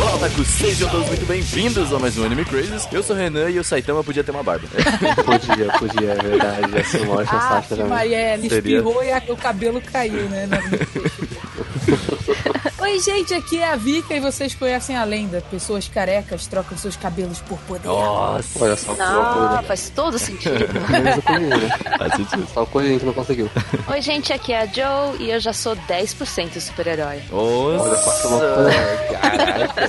[0.00, 2.86] Olá, Otaku, sejam todos muito bem-vindos a mais um Anime Crazes.
[2.92, 4.66] Eu sou o Renan e o Saitama podia ter uma barba.
[5.24, 6.76] Podia, podia, é verdade.
[6.76, 7.86] Ia ser uma ótima Ah, que também.
[7.86, 8.46] Maria, Seria.
[8.78, 10.48] espirrou e a- o cabelo caiu, né?
[12.90, 15.44] Oi, gente, aqui é a Vika e vocês conhecem a lenda.
[15.50, 17.86] Pessoas carecas trocam seus cabelos por poder.
[17.86, 19.62] Nossa, Olha só que Não, loucura.
[19.64, 20.66] faz todo sentido.
[20.88, 21.68] Né?
[21.98, 22.48] faz sentido.
[22.52, 23.50] Só o Corinho que não conseguiu.
[23.88, 27.20] Oi, gente, aqui é a Joe e eu já sou 10% super-herói.
[27.30, 27.90] Olha loucura.
[27.90, 29.88] Nossa, caraca.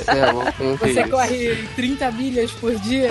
[0.79, 3.07] Você corre 30 milhas por dia.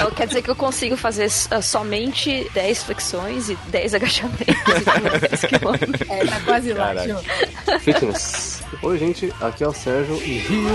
[0.00, 5.28] Não, quer dizer que eu consigo fazer ah, somente 10 flexões e 10 agachamentos e
[5.28, 6.10] 10 quilômetros.
[6.10, 7.80] É, tá quase lá, isso?
[7.80, 8.62] Fitness.
[8.82, 9.15] Oi, gente.
[9.40, 10.16] Aqui é o Sérgio.
[10.16, 10.68] E Rio,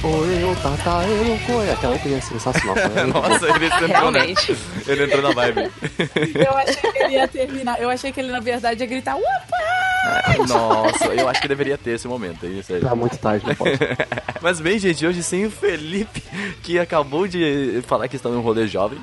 [0.00, 1.70] foi tata, eu, foi.
[1.70, 2.76] Aquela criança sensacional.
[2.76, 3.04] né?
[3.12, 3.98] Nossa, ele entrou, né?
[3.98, 4.56] Realmente.
[4.86, 5.70] Ele entrou na vibe.
[6.34, 7.80] Eu achei que ele ia terminar.
[7.80, 10.46] Eu achei que ele, na verdade, ia gritar Upa!
[10.48, 12.88] Nossa, eu acho que deveria ter esse momento aí, sério.
[12.88, 13.78] Tá muito tarde, não pode.
[14.40, 16.22] Mas bem, gente, hoje sem o Felipe,
[16.62, 18.98] que acabou de falar que está num rolê jovem.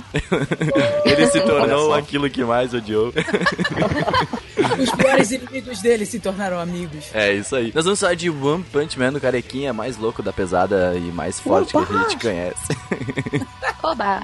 [1.05, 3.13] Ele se tornou aquilo que mais odiou.
[4.79, 7.05] Os piores inimigos dele se tornaram amigos.
[7.13, 7.71] É isso aí.
[7.73, 11.39] Nós vamos falar de One Punch Man, o carequinha mais louco da pesada e mais
[11.39, 12.77] forte que a gente conhece.
[13.83, 14.21] Oba!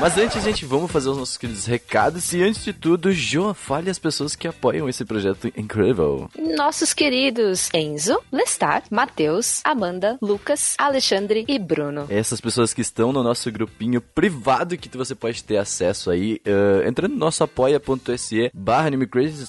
[0.00, 2.32] Mas antes, gente, vamos fazer os nossos queridos recados.
[2.32, 6.30] E antes de tudo, João, fale as pessoas que apoiam esse projeto incrível.
[6.56, 12.06] Nossos queridos Enzo, Lestar, Matheus, Amanda, Lucas, Alexandre e Bruno.
[12.08, 16.84] Essas pessoas que estão no nosso grupinho privado que você pode ter acesso aí, eh,
[16.86, 18.90] entrando no nosso apoia.se barra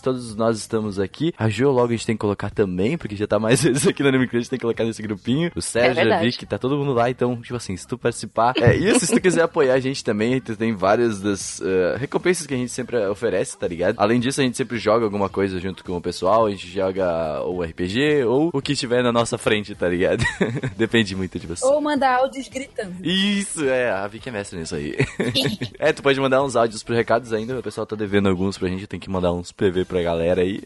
[0.01, 1.33] Todos nós estamos aqui.
[1.37, 4.03] A Jo logo a gente tem que colocar também, porque já tá mais vezes aqui
[4.03, 5.51] no AnimeCrazy, tem que colocar nesse grupinho.
[5.55, 6.25] O Sérgio, a verdade.
[6.25, 8.53] Vicky, tá todo mundo lá, então, tipo assim, se tu participar...
[8.57, 12.45] É isso, se tu quiser apoiar a gente também, tu tem várias das eh, recompensas
[12.45, 13.95] que a gente sempre oferece, tá ligado?
[13.97, 17.41] Além disso, a gente sempre joga alguma coisa junto com o pessoal, a gente joga
[17.41, 20.23] ou RPG ou o que estiver na nossa frente, tá ligado?
[20.77, 21.65] Depende muito de você.
[21.65, 22.95] Ou mandar áudios gritando.
[23.03, 24.95] Isso, é, a Vicky é mestre nisso aí.
[25.77, 28.67] é, tu pode mandar uns áudios pro recados ainda, o pessoal tá devendo alguns pra
[28.67, 30.61] gente, tem que mandar uns PV pra galera aí.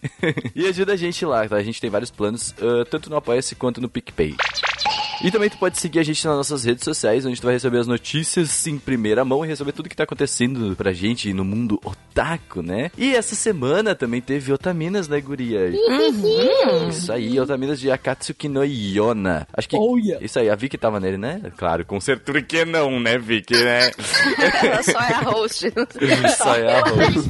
[0.54, 1.56] e ajuda a gente lá, tá?
[1.56, 4.36] A gente tem vários planos, ah, tanto no Apoia-se quanto no PicPay.
[5.24, 7.78] E também tu pode seguir a gente nas nossas redes sociais, onde tu vai receber
[7.78, 11.80] as notícias em primeira mão e receber tudo que tá acontecendo pra gente no mundo
[11.82, 12.92] otaku, né?
[12.98, 15.72] E essa semana também teve Otaminas, né, guria?
[16.90, 19.48] Isso aí, Otaminas de Akatsuki no Yona.
[19.54, 19.78] Acho que...
[19.78, 20.24] Oh, yeah.
[20.24, 21.42] Isso aí, a Vicky tava nele, né?
[21.56, 23.92] Claro, com certeza que não, né, Vicky, né?
[24.62, 25.66] Ela só é a host.
[26.44, 27.30] Aí, é a host.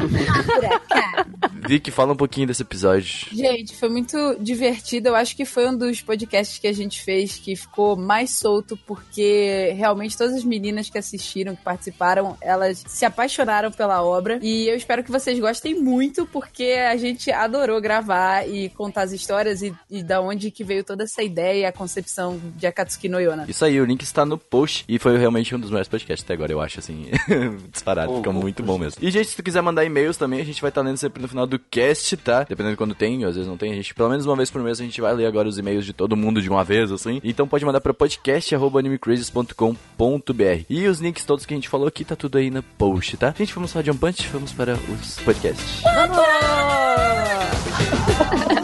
[1.68, 3.28] Vicky, fala um pouquinho desse episódio.
[3.32, 5.10] Gente, foi muito divertido.
[5.10, 8.78] Eu acho que foi um dos podcasts que a gente fez que ficou mais solto,
[8.88, 14.40] porque realmente todas as meninas que assistiram, que participaram, elas se apaixonaram pela obra.
[14.42, 19.12] E eu espero que vocês gostem muito, porque a gente adorou gravar e contar as
[19.12, 23.10] histórias e, e da onde que veio toda essa ideia e a concepção de Akatsuki
[23.10, 23.46] no Yona.
[23.48, 26.34] Isso aí, o link está no post e foi realmente um dos melhores podcasts até
[26.34, 27.08] agora, eu acho, assim,
[27.72, 29.00] disparado, Oh, fica oh, muito bom mesmo.
[29.02, 31.28] E, gente, se tu quiser mandar e-mails também, a gente vai estar lendo sempre no
[31.28, 32.44] final do cast, tá?
[32.44, 34.62] Dependendo de quando tem, às vezes não tem, a gente, pelo menos uma vez por
[34.62, 37.20] mês, a gente vai ler agora os e-mails de todo mundo de uma vez, assim.
[37.24, 42.16] Então pode mandar pra podcast.animecrazes.com.br E os links todos que a gente falou aqui, tá
[42.16, 43.34] tudo aí no post, tá?
[43.38, 45.84] Gente, vamos falar de um punch, vamos para os podcasts.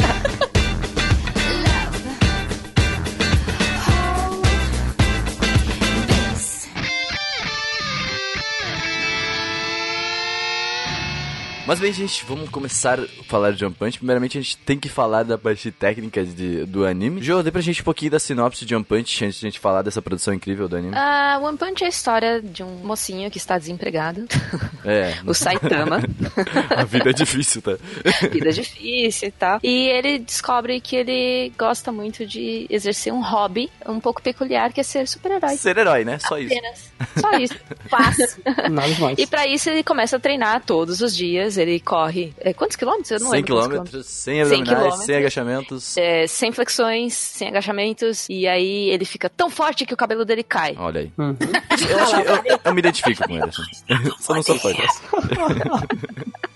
[11.69, 13.99] Mas bem, gente, vamos começar a falar de One Punch.
[13.99, 17.21] Primeiramente, a gente tem que falar da parte técnica de- do anime.
[17.21, 19.59] Jô, dê pra gente um pouquinho da sinopse de One Punch antes de a gente
[19.59, 20.95] falar dessa produção incrível do anime.
[20.97, 24.25] Ah, One Punch é a história de um mocinho que está desempregado,
[24.83, 25.99] É, o Saitama.
[26.75, 27.77] a vida é difícil, tá?
[28.31, 29.59] vida difícil e tal.
[29.61, 34.79] E ele descobre que ele gosta muito de exercer um hobby um pouco peculiar, que
[34.81, 35.55] é ser super-herói.
[35.55, 36.17] Ser herói, né?
[36.17, 36.51] Só isso.
[36.51, 36.91] Apenas.
[37.15, 37.55] Só isso.
[37.87, 38.27] Fácil.
[38.71, 39.19] Nada demais.
[39.19, 41.58] E pra isso ele começa a treinar todos os dias.
[41.59, 42.33] Ele corre.
[42.39, 43.11] É, quantos quilômetros?
[43.11, 43.53] Eu não 100 lembro.
[43.55, 45.09] quantos quilômetros, 100 100 abdominais, 100 quilômetros.
[45.17, 45.97] agachamentos.
[45.97, 48.27] É, sem flexões, sem agachamentos.
[48.29, 50.75] E aí ele fica tão forte que o cabelo dele cai.
[50.77, 51.11] Olha aí.
[51.17, 51.37] Uhum.
[51.89, 53.43] Eu, acho que eu, eu me identifico com ele.
[53.43, 53.61] assim.
[54.19, 54.81] Só não sou forte.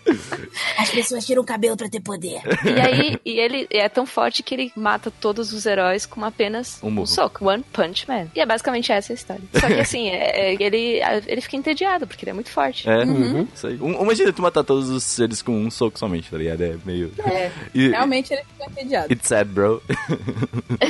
[0.78, 2.42] As pessoas tiram o cabelo pra ter poder.
[2.66, 6.80] E aí, e ele é tão forte que ele mata todos os heróis com apenas
[6.84, 7.46] Um um, soco.
[7.48, 8.28] One Punch Man.
[8.36, 9.42] E é basicamente essa a história.
[9.54, 12.90] Só que assim, é- é- ele, ele fica entediado, porque ele é muito forte.
[12.90, 13.48] É, Uhum.
[13.54, 13.78] isso aí.
[13.82, 16.62] Um, imagina tu matar todos os seres com um soco somente, tá ligado?
[16.62, 17.12] É meio.
[17.26, 19.12] É, E- realmente ele fica entediado.
[19.14, 19.82] It's sad, bro.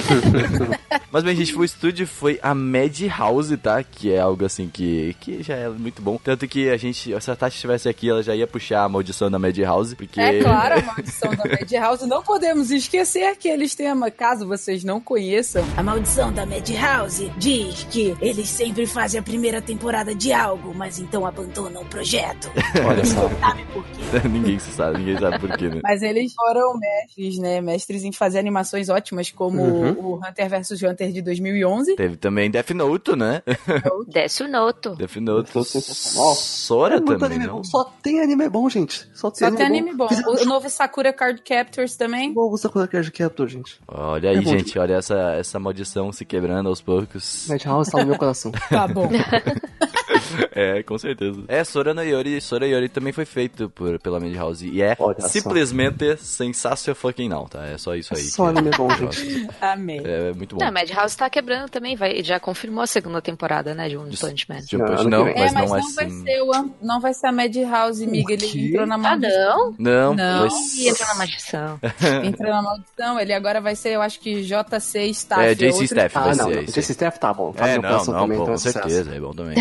[1.11, 3.83] Mas bem, gente, o estúdio foi a Madhouse, tá?
[3.83, 6.19] Que é algo assim que, que já é muito bom.
[6.23, 9.29] Tanto que a gente, se a Tati estivesse aqui, ela já ia puxar a maldição
[9.29, 10.19] da Madhouse, porque.
[10.19, 12.07] É claro, a maldição da Madhouse.
[12.07, 15.63] Não podemos esquecer aqueles temas, caso vocês não conheçam.
[15.75, 20.99] A maldição da Madhouse diz que eles sempre fazem a primeira temporada de algo, mas
[20.99, 22.49] então abandonam o projeto.
[22.87, 23.29] Olha só.
[23.39, 24.01] Sabe por quê?
[24.29, 25.79] ninguém se sabe, ninguém sabe por quê, né?
[25.83, 27.59] Mas eles foram mestres, né?
[27.61, 29.91] Mestres em fazer animações ótimas, como Uhum.
[29.99, 31.95] o Hunter vs Hunter de 2011.
[31.95, 33.41] Teve também Death Note, né?
[34.07, 34.89] Death Note.
[34.95, 36.35] Death Note sensacional.
[36.35, 37.55] Sora É também, anime não?
[37.57, 37.63] bom.
[37.63, 38.92] Só tem anime bom, gente.
[39.13, 40.07] Só tem Só anime tem anime bom.
[40.07, 42.33] Fizeram O novo Sakura Card Captors também.
[42.33, 43.79] Bom, você com Card Captor, gente.
[43.87, 47.47] Olha aí, É bom gente, olha essa, essa maldição se quebrando aos poucos.
[47.47, 48.51] Madhouse tá no meu coração.
[48.69, 49.09] Tá bom.
[50.55, 51.41] É, com certeza.
[51.47, 54.67] É, Sora no Yori, Sora Yori também foi feito por, pela Madhouse.
[54.69, 55.27] E é Olha só.
[55.27, 57.65] simplesmente sensacional fucking não, tá?
[57.65, 58.21] É só isso aí.
[58.23, 59.47] Só que- anime bom, gente.
[59.61, 59.99] Amei.
[60.03, 60.63] É, é muito bom.
[60.63, 64.45] Não, Madhouse tá quebrando também, vai, já confirmou a segunda temporada, né, de One Punch
[64.49, 64.59] Man.
[64.69, 66.23] Jump Não, não, mas, é, mas não não, é vai assim.
[66.23, 68.33] ser o, não vai ser a Madhouse, amiga.
[68.33, 68.59] Ele quê?
[68.67, 69.75] entrou na Ah, maldição.
[69.79, 70.13] não?
[70.13, 70.49] Não, Não.
[70.49, 71.79] vai Ih, entra na maldição.
[72.23, 73.19] Entrou na maldição.
[73.19, 75.41] Ele agora vai ser, eu acho que JC Staff.
[75.41, 76.49] É, JC Staff vai Ah, ser não.
[76.49, 76.61] não.
[76.61, 77.51] Esse staff tá bom.
[77.51, 79.55] Tá É, não, não, também, pô, então com é certeza, é bom também.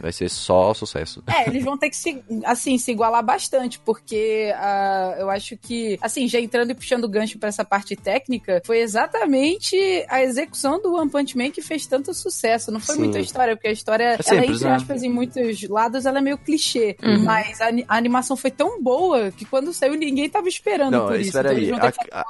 [0.00, 1.22] Vai ser só sucesso.
[1.26, 5.98] É, eles vão ter que se, assim, se igualar bastante, porque ah, eu acho que,
[6.00, 9.76] assim, já entrando e puxando o gancho pra essa parte técnica, foi exatamente
[10.08, 12.70] a execução do One Punch Man que fez tanto sucesso.
[12.70, 13.02] Não foi Sim.
[13.02, 14.74] muita história, porque a história, ela, simples, entre né?
[14.74, 16.96] aspas, em muitos lados, ela é meio clichê.
[17.02, 17.24] Uhum.
[17.24, 21.20] Mas a, a animação foi tão boa que quando saiu ninguém tava esperando Não, por
[21.20, 21.38] isso.
[21.38, 21.70] Então aí.
[22.12, 22.24] A, a-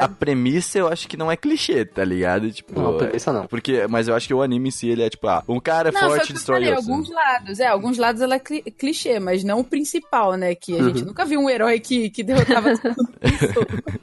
[0.00, 2.50] a premissa eu acho que não é clichê, tá ligado?
[2.50, 3.46] Tipo, Não, premissa não.
[3.46, 5.90] Porque, mas eu acho que o anime em si, ele é tipo, ah, um cara
[5.92, 6.88] Não, foi o forte eu destrói outros.
[6.88, 7.60] alguns lados.
[7.60, 10.54] É, alguns lados ela é cli- clichê, mas não o principal, né?
[10.54, 10.84] Que a Uhum.
[10.88, 13.14] gente nunca viu um herói que, que derrotava todo mundo.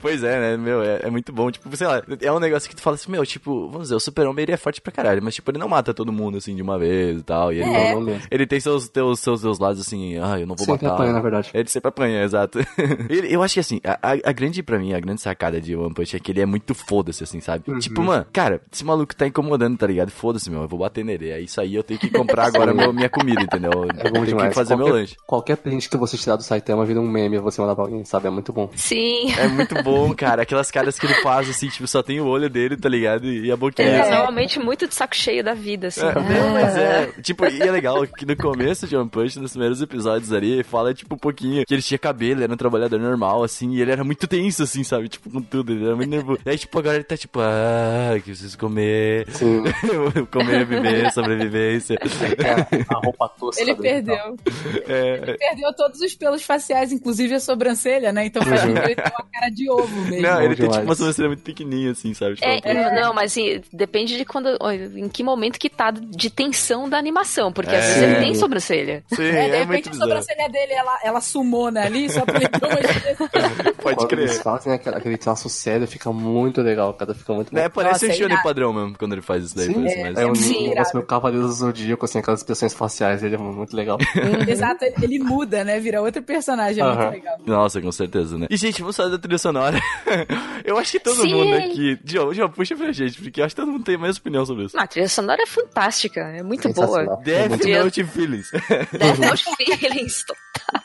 [0.00, 1.50] Pois é, né, meu, é, é muito bom.
[1.50, 4.00] Tipo, sei lá, é um negócio que tu fala assim, meu, tipo, vamos dizer, o
[4.00, 6.62] super-homem ele é forte pra caralho, mas tipo, ele não mata todo mundo assim de
[6.62, 7.52] uma vez e tal.
[7.52, 7.92] E ele, É.
[7.94, 10.84] Não, não ele tem seus, teus, seus, seus lados assim, ah, eu não vou Sempre
[10.84, 10.94] matar.
[10.94, 11.50] apanha, na verdade.
[11.52, 12.58] Ele sempre apanha, exato.
[13.10, 15.74] Ele- eu acho que assim, a, a- a grande, pra mim, a grande sacada de
[15.74, 17.64] One Punch é que ele é muito foda-se, assim, sabe?
[17.70, 17.78] Uhum.
[17.78, 20.10] Tipo, mano, cara, esse maluco tá incomodando, tá ligado?
[20.10, 21.30] Foda-se, meu, eu vou bater nele.
[21.30, 23.70] É isso aí, eu tenho que comprar agora meu- minha comida, entendeu?
[23.96, 24.48] É eu bom tenho demais.
[24.50, 25.16] que fazer qualquer, meu lanche.
[25.26, 28.26] Qualquer print que você tirar do Saitama vira um meme você mandar pra alguém, sabe?
[28.26, 28.70] É muito bom.
[28.76, 29.32] Sim.
[29.38, 30.42] É muito bom, cara.
[30.42, 33.26] Aquelas caras que ele faz, assim, tipo, só tem o olho dele, tá ligado?
[33.26, 33.88] E a boquinha.
[33.88, 34.10] Ele é assim.
[34.10, 36.00] normalmente muito de saco cheio da vida, assim.
[36.04, 37.06] É, não, mas é.
[37.22, 40.92] Tipo, e é legal que no começo de One Punch, nos primeiros episódios ali, fala,
[40.92, 43.90] tipo, um pouquinho que ele tinha cabelo, ele era um trabalhador normal, assim, e ele
[43.92, 45.08] era muito tenso, assim, sabe?
[45.14, 46.40] Tipo, com tudo, ele era muito nervoso.
[46.44, 49.26] Aí, tipo, agora ele tá tipo, ah, que preciso comer.
[49.30, 49.62] Sim.
[50.30, 51.94] comer, viver, sobrevivência.
[51.94, 53.62] É, a roupa tosca.
[53.62, 54.36] Ele perdeu.
[54.88, 58.26] É, Ele perdeu todos os pelos faciais, inclusive a sobrancelha, né?
[58.26, 60.22] Então faz que ele tenha uma cara de ovo mesmo.
[60.22, 62.34] não, bom ele tem tipo uma sobrancelha muito pequenininha, assim, sabe?
[62.36, 64.48] Tipo, É, uma- não, mas assim, depende de quando,
[64.96, 67.78] em que momento que tá de tensão da animação, porque É.
[67.78, 69.04] às vezes ele tem sobrancelha.
[69.14, 70.10] Sim, É, de é, repente muito a bizarro.
[70.10, 73.28] sobrancelha dele, ela, ela sumou né, ali, só pra ele ter uma expressão.
[73.82, 74.42] Pode Quando eles crer.
[74.42, 77.14] fazem aquele traço sério, fica muito legal, cara.
[77.14, 77.58] Fica muito bom.
[77.58, 78.42] É, parece Nossa, um é Shonen irado.
[78.42, 79.66] padrão mesmo, quando ele faz isso daí.
[79.66, 80.90] Sim, é, mais- é um Sim, negócio irado.
[80.94, 83.98] meio cavaleiro zodíaco, assim, aquelas expressões faciais dele é muito legal.
[84.48, 85.78] Exato, ele, ele muda, né?
[85.80, 86.96] Vira outro personagem, é Aham.
[86.96, 87.36] muito legal.
[87.46, 88.46] Nossa, com certeza, né?
[88.50, 89.78] E, gente, vamos falar da trilha sonora.
[90.64, 91.34] eu acho que todo Sim.
[91.34, 91.98] mundo aqui.
[92.04, 94.44] Joe, Joe, puxa pra gente, porque eu acho que todo mundo tem a mesma opinião
[94.46, 94.76] sobre isso.
[94.78, 97.16] Ah, A trilha sonora é fantástica, é muito boa.
[97.24, 97.84] Death muito bom.
[97.84, 98.50] Note Feelings.
[98.50, 100.24] Death Note Feelings.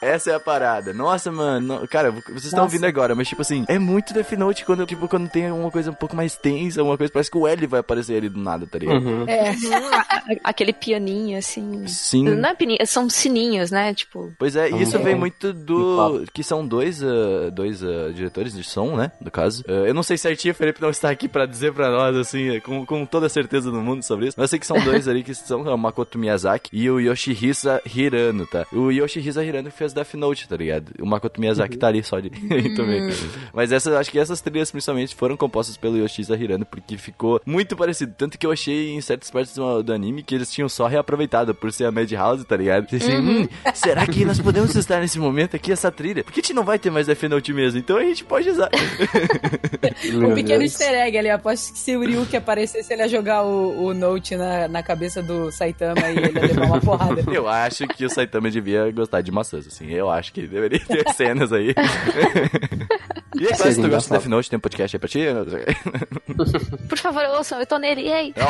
[0.01, 0.93] Essa é a parada.
[0.93, 1.79] Nossa, mano.
[1.79, 5.07] não- cara, vocês estão ouvindo agora, mas tipo assim, é muito Death Note quando, tipo,
[5.07, 7.79] quando tem uma coisa um pouco mais tensa, uma coisa, parece que o L vai
[7.79, 9.05] aparecer ali do nada, tá ligado?
[9.05, 9.25] Uhum.
[9.27, 9.55] É,
[10.43, 11.85] Aquele pianinho, assim.
[11.87, 12.23] Sim.
[12.23, 13.93] Não é pianinho, são sininhos, né?
[13.93, 14.31] Tipo.
[14.37, 15.03] Pois é, e isso Uhum.
[15.03, 16.23] vem muito do.
[16.33, 19.11] Que são dois, ah, dois ah, diretores de som, né?
[19.21, 19.63] No caso.
[19.67, 22.59] Ah, eu não sei certinho, o Felipe não está aqui pra dizer pra nós, assim,
[22.61, 24.35] com, com toda a certeza do mundo sobre isso.
[24.37, 26.99] Mas eu sei que são dois ali que são é o Makoto Miyazaki e o
[26.99, 28.65] Yoshihisa Hirano, tá?
[28.71, 30.91] O Yoshihisa Hirano que fez Death Note, tá ligado?
[31.01, 32.29] O Makoto Miyazaki tá ali só ali
[32.75, 33.09] também.
[33.53, 37.75] Mas essas, acho que essas trilhas principalmente foram compostas pelo Yoshihisa Hirano porque ficou muito
[37.75, 38.13] parecido.
[38.17, 41.53] Tanto que eu achei em certas partes do, do anime que eles tinham só reaproveitado
[41.53, 42.87] por ser a Madhouse, tá ligado?
[42.95, 46.23] Assim, hum, será que nós podemos estar nesse momento aqui, essa trilha?
[46.23, 47.79] Por que a gente não vai ter mais Note mesmo?
[47.79, 48.69] Então a gente pode usar.
[50.13, 51.29] Um pequeno easter egg ali.
[51.29, 55.21] Aposto que se o Ryuki aparecesse, ele ia jogar o, o Note na, na cabeça
[55.21, 57.23] do Saitama e ele ia levar uma porrada.
[57.31, 59.91] Eu acho que o Saitama devia gostar de maçãs, assim.
[59.91, 61.73] Eu acho que deveria ter cenas aí.
[63.39, 64.19] e aí, Seria Clássico, tu gosta de engraçado.
[64.19, 64.49] Death Note?
[64.49, 65.19] Tem um podcast aí pra ti?
[66.89, 68.33] Por favor, ouçam, eu tô nele, ei!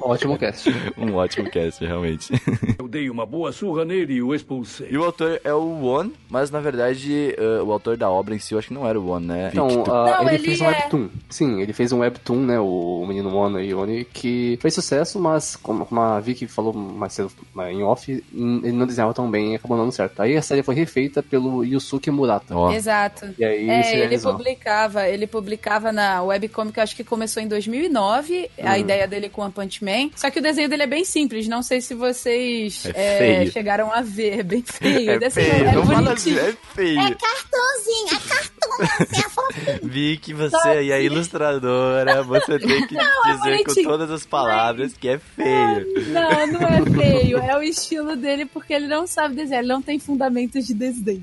[0.00, 0.70] Ótimo cast.
[0.96, 2.32] um ótimo cast, realmente.
[2.78, 4.88] Eu dei uma boa surra nele e o expulsei.
[4.90, 8.38] E o autor é o One, mas na verdade eh, o autor da obra em
[8.38, 9.50] si eu acho que não era o One, né?
[9.52, 11.08] Então, ah, Não, ele, ele fez um é- webtoon.
[11.28, 12.58] Sim, ele fez um webtoon, né?
[12.60, 17.30] O menino Mono e Oni, que fez sucesso, mas como a Vicky falou mais cedo
[17.54, 20.20] né, em off, ele não desenhava tão bem e acabou não dando certo.
[20.22, 22.56] Aí a série foi refeita pelo Yusuke Murata.
[22.56, 23.28] Ó, Exato.
[23.38, 24.32] E aí É, se ele realizou.
[24.36, 28.76] publicava, ele publicava na webcomic, acho que começou em 2009, a Hum.
[28.76, 30.10] ideia dele com One Punch Man.
[30.16, 33.92] Só que o desenho dele é bem simples, não sei se vocês É é, chegaram
[33.92, 35.10] a ver, é bem feio.
[35.12, 36.96] é desenho feio, é não fala assim, é feio.
[36.96, 39.78] Cartãozinho, é cartão, você é fofinho.
[39.90, 42.94] Vic, você aí é ilustradora, você tem que
[43.26, 46.08] dizer com todas as palavras que é feio.
[46.08, 49.80] Não, não é feio, é o estilo dele porque ele não sabe desenhar, ele não
[49.82, 51.22] tem fundamentos de desenho.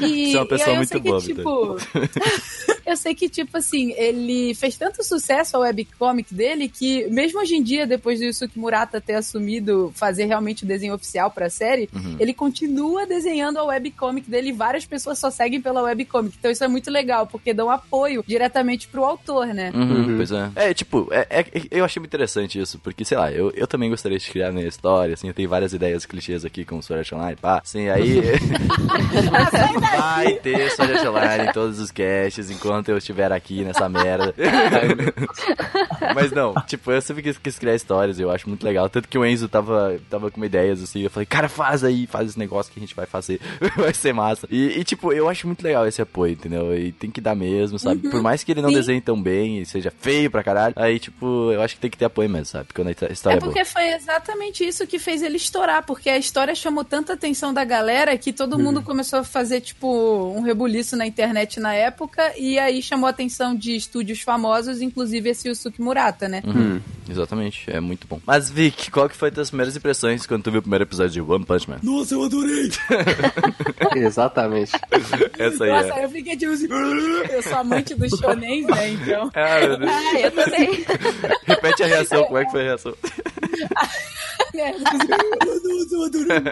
[0.00, 1.76] E, Você é uma pessoa eu muito sei que, tipo,
[2.86, 7.54] eu sei que, tipo assim, ele fez tanto sucesso a webcomic dele que, mesmo hoje
[7.56, 11.88] em dia, depois do Yusuke Murata ter assumido fazer realmente o desenho oficial pra série,
[11.94, 12.16] Uhum.
[12.18, 16.34] ele continua desenhando a webcomic dele e várias pessoas só seguem pela webcomic.
[16.38, 19.70] Então isso é muito legal, porque dão apoio diretamente pro autor, né?
[19.74, 20.16] Uhum, Uhum.
[20.16, 20.50] Pois é.
[20.56, 23.90] É, tipo, é, é- eu achei muito interessante isso, porque, sei lá, eu, eu também
[23.90, 27.00] gostaria de criar minha história, assim, eu tenho várias ideias clichês aqui com o Sword
[27.00, 28.20] Art Online, pá, assim, aí
[29.80, 34.34] vai ter Art Online em todos os casts enquanto eu estiver aqui nessa merda.
[36.14, 39.18] Mas não, tipo, eu sempre quis, quis criar histórias, eu acho muito legal, tanto que
[39.18, 42.72] o Enzo tava, tava com ideias, assim, eu falei, cara, faz aí, faz esse negócio
[42.72, 43.40] que a gente vai fazer,
[43.76, 44.46] vai ser massa.
[44.50, 46.76] E, e, tipo, eu acho muito legal esse apoio, entendeu?
[46.76, 48.08] E tem que dar mesmo, sabe?
[48.08, 48.74] Por mais que ele não Sim.
[48.76, 51.98] desenhe tão bem e seja feio pra caralho, aí, tipo, eu acho que tem que
[51.98, 52.68] ter apoio mesmo, sabe?
[52.74, 53.52] Quando a história É é, boa.
[53.52, 57.64] porque foi exatamente isso que fez ele estourar, porque a história chamou tanta atenção da
[57.64, 58.62] galera que todo Uhum.
[58.64, 59.86] mundo começou a fazer, tipo,
[60.36, 65.30] um rebuliço na internet na época, e aí chamou a atenção de estúdios famosos, inclusive
[65.30, 66.42] esse Yusuke Murata, né?
[66.44, 68.20] Uhum, Exatamente, é muito bom.
[68.24, 71.10] Mas, Vic, qual que foi as tuas primeiras impressões quando tu viu o primeiro episódio
[71.10, 71.78] de One Punch Man?
[71.82, 72.70] Nossa, eu adorei!
[73.96, 74.72] Exatamente.
[75.38, 76.04] Essa aí Nossa, é.
[76.04, 76.68] eu fiquei tipo assim,
[77.30, 79.30] eu sou amante dos shonens, né, então...
[79.34, 79.90] Ah, meu Deus.
[79.90, 80.84] Ah, eu também.
[81.46, 82.94] Repete a reação, como é que foi a reação?
[84.54, 86.42] Nossa, eu adorei.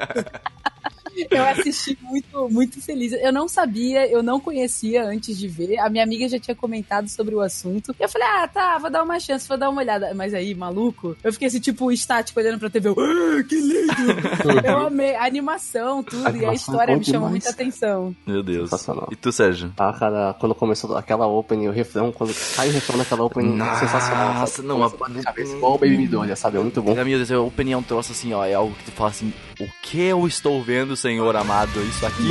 [1.31, 3.13] Eu assisti muito, muito feliz.
[3.13, 5.79] Eu não sabia, eu não conhecia antes de ver.
[5.79, 7.95] A minha amiga já tinha comentado sobre o assunto.
[7.99, 10.13] Eu falei, ah, tá, vou dar uma chance, vou dar uma olhada.
[10.15, 12.89] Mas aí, maluco, eu fiquei assim, tipo, estático, olhando pra TV.
[12.89, 14.67] Eu, ah, que lindo!
[14.67, 17.31] eu amei a animação, tudo, A e a animação história me chamou demais.
[17.45, 18.15] muita atenção.
[18.27, 18.71] Meu Deus.
[18.71, 19.09] Sensacional.
[19.11, 19.73] E tu, Sérgio?
[19.79, 23.81] Ah, cara, quando começou aquela opening, o refrão, quando cai o refrão daquela opening, Nossa,
[23.81, 24.47] sensacional.
[24.47, 24.67] sabe?
[24.69, 24.91] não, a-
[25.23, 26.57] cabeça, igual o Baby Midoriya, sabe?
[26.59, 26.95] É muito bom.
[26.95, 29.33] Meu Deus, a opinião é um troço assim, ó, é algo que tu fala assim,
[29.61, 31.81] o que eu estou vendo, senhor amado?
[31.83, 32.29] Isso aqui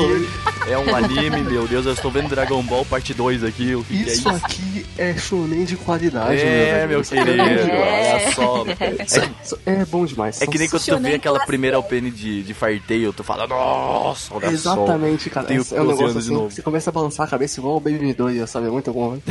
[0.70, 3.94] é um anime, meu Deus, eu estou vendo Dragon Ball parte 2 aqui, o que,
[4.04, 4.46] que é Isso isso?
[4.46, 8.08] aqui é shonen de qualidade, É, meu é querido, demais.
[8.08, 8.66] olha só.
[9.04, 10.42] Isso É bom demais.
[10.42, 14.34] É que nem quando tu vê aquela primeira opening de, de Firetail, tu fala, nossa,
[14.34, 15.48] olha Exatamente, cara.
[15.48, 18.00] Tenho É um 12 negócio assim, você começa a balançar a cabeça igual o Baby
[18.00, 18.68] Midoriya, sabe?
[18.68, 19.22] É muito bom, só.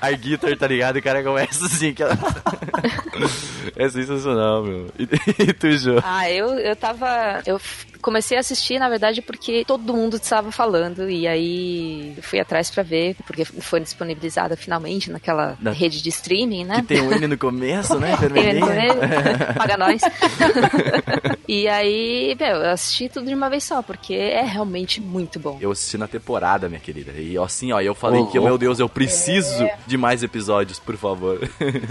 [0.00, 0.96] A guitar, tá ligado?
[0.96, 2.16] E o cara começa assim, que ela...
[3.76, 4.86] É sensacional, meu.
[4.98, 5.08] E,
[5.42, 6.00] e tu, Jô?
[6.02, 7.42] Ah, eu, eu tava.
[7.46, 7.60] Eu
[8.00, 11.08] comecei a assistir, na verdade, porque todo mundo estava falando.
[11.10, 16.08] E aí eu fui atrás pra ver, porque foi disponibilizada finalmente naquela Na- rede de
[16.08, 16.76] streaming, né?
[16.76, 18.16] Que tem um N no começo, né?
[18.20, 18.66] Tem Vermelhinho.
[19.56, 20.00] Paga nós.
[21.48, 25.58] e aí, meu, eu assisti tudo de uma vez só, porque é realmente muito bom.
[25.60, 27.12] Eu assisti na temporada, minha querida.
[27.12, 28.48] E assim, ó, eu falei Ô, que, louco.
[28.48, 31.38] meu Deus, eu preciso de mais episódios, por favor.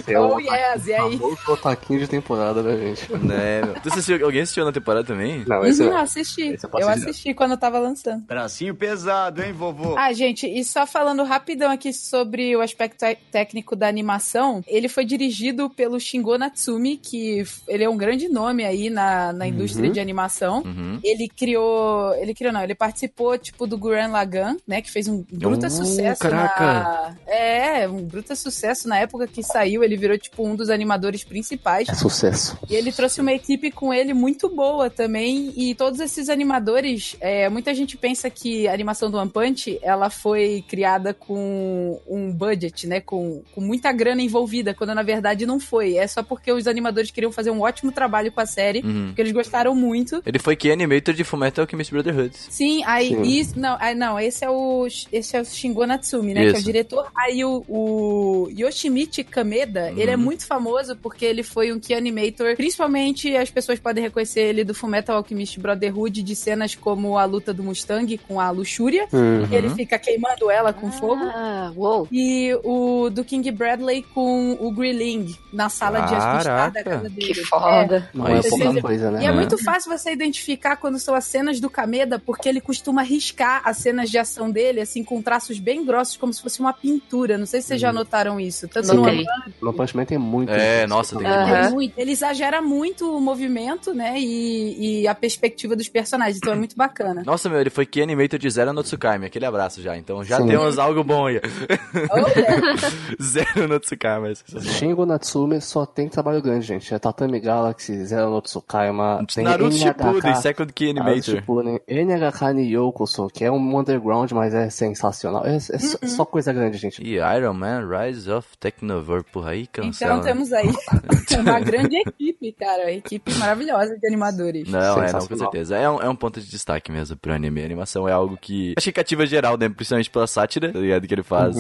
[0.08, 1.20] É Oh, o yes, e aí?
[1.48, 3.12] otaquinho de temporada, né, gente?
[3.18, 3.74] né, meu?
[3.76, 5.44] Tu assistiu, alguém assistiu na temporada também?
[5.48, 5.99] Não, esse Uhum, é...
[6.00, 6.56] assisti.
[6.74, 8.24] eu Eu assisti quando eu tava lançando.
[8.26, 9.96] Bracinho pesado, hein, vovô?
[9.98, 15.06] Ah, gente, e só falando rapidão aqui sobre o aspecto técnico da animação, ele foi
[15.06, 20.00] dirigido pelo Shingo Natsumi, que ele é um grande nome aí na, na indústria de
[20.00, 20.64] animação.
[20.66, 21.00] Uhum.
[21.04, 22.14] Ele criou.
[22.16, 24.82] Ele criou, não, ele participou, tipo, do Gurren Lagann, né?
[24.82, 26.64] Que fez um bruta Oh, sucesso caraca.
[26.64, 27.16] na.
[27.28, 29.84] É, um bruta sucesso na época que saiu.
[29.84, 31.88] Ele virou, tipo, um dos animadores principais.
[31.90, 32.58] É sucesso.
[32.70, 35.54] E ele trouxe uma equipe com ele muito boa também.
[35.56, 40.12] E todos esses animadores, é, muita gente pensa que a animação do One Punch ela
[40.12, 43.02] foi criada com um budget, né?
[43.02, 45.96] Com, com muita grana envolvida, quando na verdade não foi.
[45.98, 49.08] É só porque os animadores queriam fazer um ótimo trabalho com a série, Uhum.
[49.08, 50.22] porque eles gostaram muito.
[50.26, 52.36] Ele foi key animator de Fullmetal Alchemist Brotherhood.
[52.38, 53.22] Sim, aí Sim.
[53.24, 53.60] isso.
[53.60, 54.86] Não, aí, não, esse é o.
[55.12, 56.42] Esse é o Shingo Natsumi, né?
[56.42, 56.62] Que é Isso.
[56.62, 57.12] o diretor.
[57.16, 60.22] Aí o, o Yoshimichi Kameda, ele é Uhum.
[60.22, 62.56] muito famoso porque ele foi um key animator.
[62.56, 67.54] Principalmente as pessoas podem reconhecer ele do Fullmetal Alchemist Brotherhood de cenas como a luta
[67.54, 69.08] do Mustang com a Luxúria.
[69.14, 69.48] Hum.
[69.52, 71.24] Ele fica queimando ela com fogo.
[71.24, 72.08] Ah, uou.
[72.12, 76.38] E o do King Bradley com o Grilling na sala de Caraca.
[76.40, 77.34] estar da casa dele.
[77.34, 78.10] Que foda.
[78.14, 78.50] Não Aí é sim.
[78.50, 79.22] pouca coisa, né?
[79.24, 79.32] E é É.
[79.32, 83.78] muito fácil você identificar quando são as cenas do Kameda, porque ele costuma riscar as
[83.78, 87.38] cenas de ação dele, assim, com traços bem grossos, como se fosse uma pintura.
[87.38, 88.68] Não sei se vocês já notaram isso.
[88.68, 89.26] Tanto no Notei.
[89.62, 90.52] No Punch Man tem muito.
[90.52, 90.88] É, isso.
[90.90, 91.94] nossa, tem é muito.
[91.98, 94.16] Ele exagera muito o movimento, né?
[94.20, 96.38] E, e a perspectiva dos personagens.
[96.38, 97.24] Então é muito bacana.
[97.26, 98.84] Nossa, meu, ele foi key animator de Zero no.
[99.26, 99.98] Aquele abraço já.
[99.98, 100.48] Então já Sim.
[100.48, 101.40] temos algo bom aí.
[103.22, 104.34] Zero no Tsukaimi.
[104.56, 104.60] é.
[104.62, 106.94] Shingo Natsume só tem trabalho grande, gente.
[106.94, 111.22] É Tatami Galaxy, Zero no Tsukaima, tem Naruto Shippuden, NHK, Second Key Animator.
[111.24, 115.46] Shippuden, NHK ni Yokoso, que é um underground, mas é sensacional.
[115.46, 116.08] É, é só- Uhum.
[116.10, 117.02] só coisa grande, gente.
[117.04, 119.24] E Iron Man, Rise of Technovore.
[119.32, 120.14] Porra, aí cancela.
[120.16, 120.68] então temos aí
[121.40, 122.92] uma grande equipe, cara.
[122.92, 124.68] Equipe maravilhosa de animadores.
[124.70, 125.52] Não, é, não, com Sensacional.
[125.60, 125.78] Certeza.
[125.78, 127.62] É um, é um ponto de destaque mesmo pro anime.
[127.62, 129.70] A animação é algo que acho que cativa geral, né?
[129.70, 131.08] Principalmente pela sátira, tá ligado?
[131.08, 131.56] Que ele faz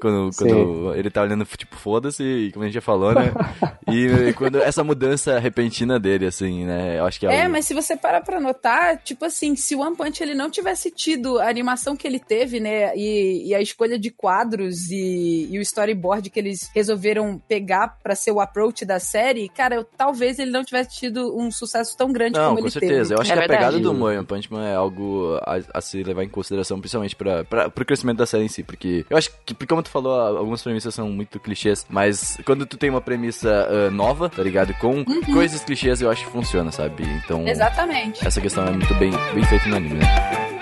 [0.00, 3.32] quando, quando ele tá olhando, tipo, foda-se, como a gente já falou, né?
[3.88, 6.98] e quando essa mudança repentina dele, assim, né?
[6.98, 7.52] Eu acho que é, É, algo...
[7.52, 10.90] mas se você parar pra notar, tipo assim, se o One Punch ele não tivesse
[10.90, 15.58] tido a animação que ele teve, né, e, e a escolha de quadros e, e
[15.58, 20.38] o storyboard que eles resolveram pegar pra ser o approach da série, cara, eu- talvez
[20.38, 23.02] ele não tivesse tido um sucesso tão grande Não, como com ele certeza.
[23.10, 23.14] teve.
[23.14, 23.82] Eu acho É a pegada verdade.
[23.82, 27.70] do One Punch Man é algo a, a se levar em consideração, principalmente pra, pra,
[27.70, 28.62] pro crescimento da série em si.
[28.62, 32.76] Porque eu acho que, como tu falou, algumas premissas são muito clichês, mas quando tu
[32.76, 34.74] tem uma premissa ah, nova, tá ligado?
[34.74, 37.04] Com coisas clichês, eu acho que funciona, sabe?
[37.24, 38.26] Então, Exatamente.
[38.26, 40.53] essa questão é muito bem, bem feita no anime, né?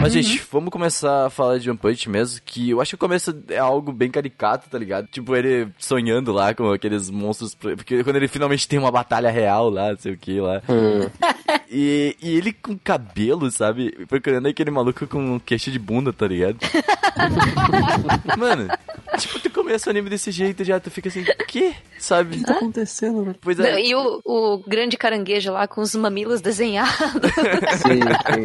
[0.00, 2.98] Mas, gente, vamos começar a falar de One Punch mesmo, que eu acho que o
[2.98, 5.06] começo é algo bem caricato, tá ligado?
[5.08, 9.68] Tipo, ele sonhando lá com aqueles monstros, porque quando ele finalmente tem uma batalha real
[9.68, 10.62] lá, não sei o que lá.
[11.72, 13.92] E, e ele com cabelo, sabe?
[14.08, 16.58] Procurando aquele maluco com queixo de bunda, tá ligado?
[18.36, 18.66] Mano,
[19.16, 21.72] tipo, tu começa o anime desse jeito já, tu fica assim, o quê?
[21.96, 22.34] Sabe?
[22.34, 23.36] O que tá acontecendo, velho?
[23.40, 23.80] Pois é.
[23.82, 27.30] E o, o grande caranguejo lá com os mamilos desenhados.
[27.76, 28.44] Sim, sim.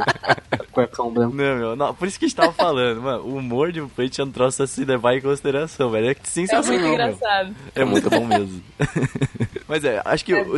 [0.75, 1.33] Cuecão branco.
[1.35, 3.87] Não, meu, não, por isso que a gente tava falando, mano, o humor de um
[3.87, 6.07] Punch é um troço a se levar em consideração, velho.
[6.07, 6.93] É É muito sensacional, meu.
[6.93, 7.55] engraçado.
[7.73, 8.61] É muito bom mesmo.
[9.67, 10.55] Mas é, acho que o,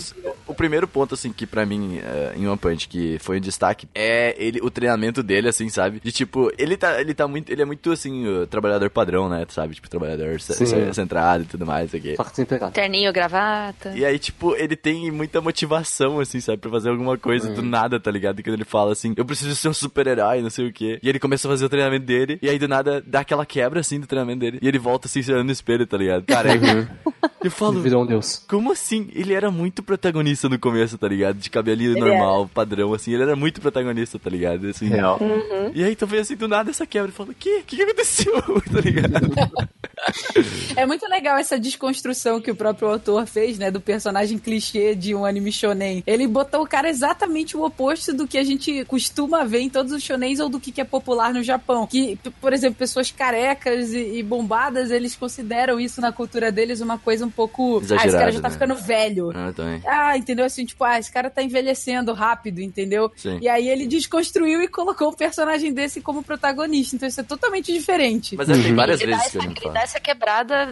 [0.47, 3.88] o primeiro ponto, assim, que pra mim, é, em One Punch, que foi um destaque,
[3.95, 6.01] é ele, o treinamento dele, assim, sabe?
[6.03, 9.45] De tipo, ele tá, ele tá muito, ele é muito, assim, o trabalhador padrão, né?
[9.49, 9.75] Sabe?
[9.75, 10.91] Tipo, trabalhador Sim.
[10.93, 12.15] centrado e tudo mais, aqui.
[12.17, 12.73] Só que desempregado.
[12.73, 13.93] Terninho, gravata.
[13.95, 16.58] E aí, tipo, ele tem muita motivação, assim, sabe?
[16.58, 18.41] Pra fazer alguma coisa do nada, tá ligado?
[18.43, 19.73] Quando ele fala assim, eu preciso ser um
[20.07, 20.99] super-herói, não sei o quê.
[21.01, 23.79] E ele começa a fazer o treinamento dele, e aí do nada dá aquela quebra,
[23.79, 24.59] assim, do treinamento dele.
[24.61, 26.25] E ele volta, assim, se olhando no espelho, tá ligado?
[26.25, 26.89] Careca.
[27.43, 28.43] Eu falo, Virou um deus.
[28.47, 29.09] como assim?
[29.13, 31.37] Ele era muito protagonista no começo, tá ligado?
[31.37, 33.13] De cabelinho Ele normal, padrão, assim.
[33.13, 34.67] Ele era muito protagonista, tá ligado?
[34.67, 34.87] Assim.
[34.87, 35.19] Real.
[35.73, 37.09] E aí tu vê assim, do nada, essa quebra.
[37.09, 37.59] E fala, o quê?
[37.61, 38.33] O que, que aconteceu?
[38.41, 39.35] tá ligado?
[40.75, 45.13] É muito legal essa desconstrução que o próprio autor fez, né, do personagem clichê de
[45.13, 46.03] um anime shonen.
[46.05, 49.91] Ele botou o cara exatamente o oposto do que a gente costuma ver em todos
[49.91, 51.88] os shonens ou do que que é popular no Japão.
[51.88, 56.97] Que, por exemplo, pessoas carecas e, e bombadas, eles consideram isso na cultura deles uma
[56.97, 57.77] coisa um pouco...
[57.77, 58.53] ah, esse cara Exagerado, já tá né?
[58.53, 59.31] ficando velho.
[59.36, 59.81] ah, também.
[59.86, 60.45] Ah, entendeu?
[60.45, 63.12] Assim, tipo, ah, esse cara tá envelhecendo rápido, entendeu?
[63.15, 63.38] Sim.
[63.41, 66.95] E aí ele desconstruiu e colocou um personagem desse como protagonista.
[66.95, 68.36] Então isso é totalmente diferente.
[68.36, 69.73] Mas é, tem várias Ele dá, vezes que ele falo.
[69.73, 70.71] dá essa quebrada,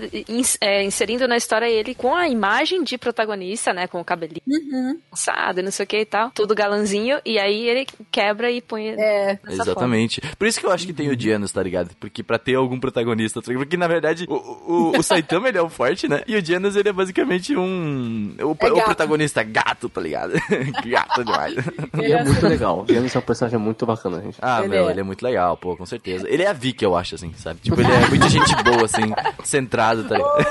[0.61, 3.87] é, inserindo na história ele com a imagem de protagonista, né?
[3.87, 4.99] Com o cabelinho Uhum.
[5.11, 6.29] cansado, não sei o que e tal.
[6.31, 7.19] Tudo galanzinho.
[7.25, 8.95] E aí ele quebra e põe É.
[9.43, 10.21] dessa Exatamente.
[10.37, 11.91] Por isso que eu acho que tem o Janus, tá ligado?
[11.99, 15.61] Porque pra ter algum protagonista, tá porque na verdade o, o, o Saitama ele é
[15.61, 16.23] o forte, né?
[16.27, 18.35] E o Janus ele é basicamente um.
[18.39, 20.33] O, É o protagonista gato, tá ligado?
[20.85, 21.55] gato demais.
[22.01, 22.81] E é muito legal.
[22.81, 24.37] O Giannis é um personagem muito bacana, gente.
[24.41, 24.91] Ah, Ele meu, é.
[24.91, 26.27] ele é muito legal, pô, com certeza.
[26.29, 27.59] Ele é a Vicky, eu acho, assim, sabe?
[27.61, 30.45] Tipo, ele é muita gente boa, assim, centrado, tá ligado?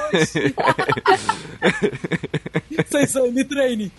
[2.88, 3.92] Vocês são me treine.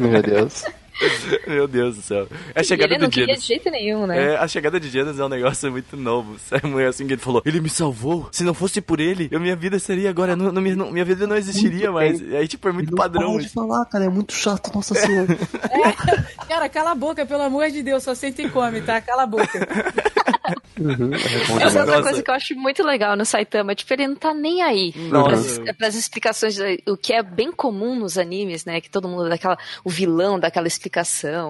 [0.00, 0.64] Meu Deus.
[1.46, 2.26] Meu Deus do céu.
[2.54, 3.42] A E chegada ele não do queria Janus.
[3.42, 4.32] de jeito nenhum, né?
[4.32, 6.36] É, a chegada de Janus é um negócio muito novo.
[6.44, 8.28] Sabe, assim que ele falou, ele me salvou.
[8.32, 10.34] Se não fosse por ele, eu, minha vida seria agora.
[10.36, 12.20] Não, não, não- minha vida não existiria Muito mais.
[12.20, 12.36] bem.
[12.38, 13.34] Aí, tipo, é muito Não padrão.
[13.34, 14.04] para de falar, cara.
[14.04, 15.28] É muito chato, nossa senhora.
[16.48, 19.00] Cara, cala a boca, pelo amor de Deus, só senta e come, tá?
[19.02, 19.68] Cala a boca.
[20.80, 21.10] Uhum,
[21.60, 23.74] é Essa é outra coisa que eu acho muito legal no Saitama.
[23.74, 25.60] Tipo, ele não tá nem aí Nossa.
[25.60, 26.56] pras, pras explicações.
[26.86, 28.80] O que é bem comum nos animes, né?
[28.80, 29.58] Que todo mundo dá aquela.
[29.84, 30.66] O vilão dá aquela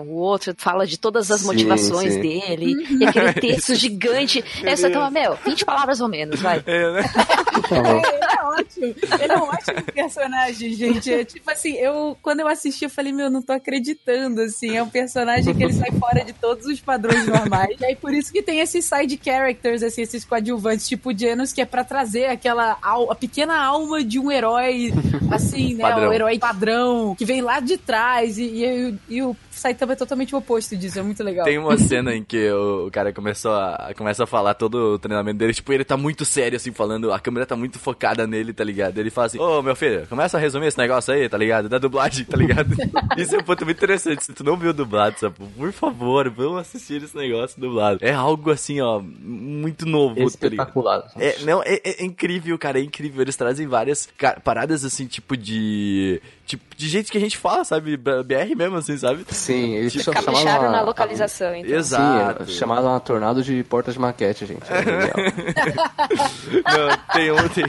[0.06, 2.20] o outro fala de todas as Sim, motivações sim.
[2.20, 2.74] dele.
[3.00, 4.44] E aquele texto gigante.
[4.62, 6.62] É, Saitama, meu, 20 palavras ou menos, vai.
[6.66, 7.02] É, né?
[7.68, 8.02] Favor.
[8.06, 8.94] Ele é ótimo.
[9.20, 11.12] Ele é um ótimo personagem, gente.
[11.12, 14.76] É, tipo assim, eu quando eu assisti, eu falei, meu, não tô acreditando, assim.
[14.76, 17.76] É um personagem que ele sai fora de todos os padrões normais.
[17.80, 21.52] E aí, por isso que tem esses side characters, assim, esses coadjuvantes, tipo o Janus,
[21.52, 24.92] que é pra trazer aquela a pequena alma de um herói,
[25.30, 25.82] assim, né?
[25.82, 26.08] Padrão.
[26.08, 28.38] O herói padrão, que vem lá de trás.
[28.38, 30.98] E, e, e o Saitama é totalmente o oposto disso.
[30.98, 31.44] É muito legal.
[31.44, 34.98] Tem uma cena em que o, o cara começou a, começa a falar todo o
[34.98, 38.52] treinamento dele, tipo, ele tá muito sério, assim, falando, a câmera tá muito focada nele,
[38.52, 38.98] tá ligado?
[38.98, 41.68] Ele fala assim, ô, meu filho, começa a resumir esse negócio aí, tá ligado?
[41.68, 42.68] Da dublagem, tá ligado?
[43.16, 45.34] Isso é um ponto muito interessante, se tu não viu dublado, sabe?
[45.56, 47.98] Por favor, vamos assistir esse negócio dublado.
[48.02, 50.22] É algo, assim, ó, muito novo, tá?
[50.22, 51.10] Espetacular.
[51.16, 53.22] É, não, é, é incrível, cara, é incrível.
[53.22, 54.08] Eles trazem várias
[54.44, 56.20] paradas, assim, tipo de...
[56.46, 57.96] Tipo, de jeito que a gente fala, sabe?
[57.96, 59.22] BR mesmo, assim, sabe?
[59.52, 61.76] Sim, eles Tipo, ch- Capricharam chamaram na a- localização, então.
[61.76, 62.46] Exato.
[62.46, 64.62] Sim, chamaram a tornado de porta de maquete, gente.
[64.72, 64.78] É.
[66.64, 67.64] Não, tem um, tem,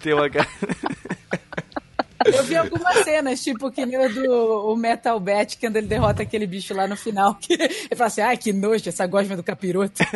[0.00, 0.48] tem uma cara...
[2.24, 6.22] Eu vi algumas cenas, tipo, que nem o do o Metal Bat, quando ele derrota
[6.22, 9.42] aquele bicho lá no final, que ele fala assim, ai, que nojo, essa gosma do
[9.42, 10.02] capiroto.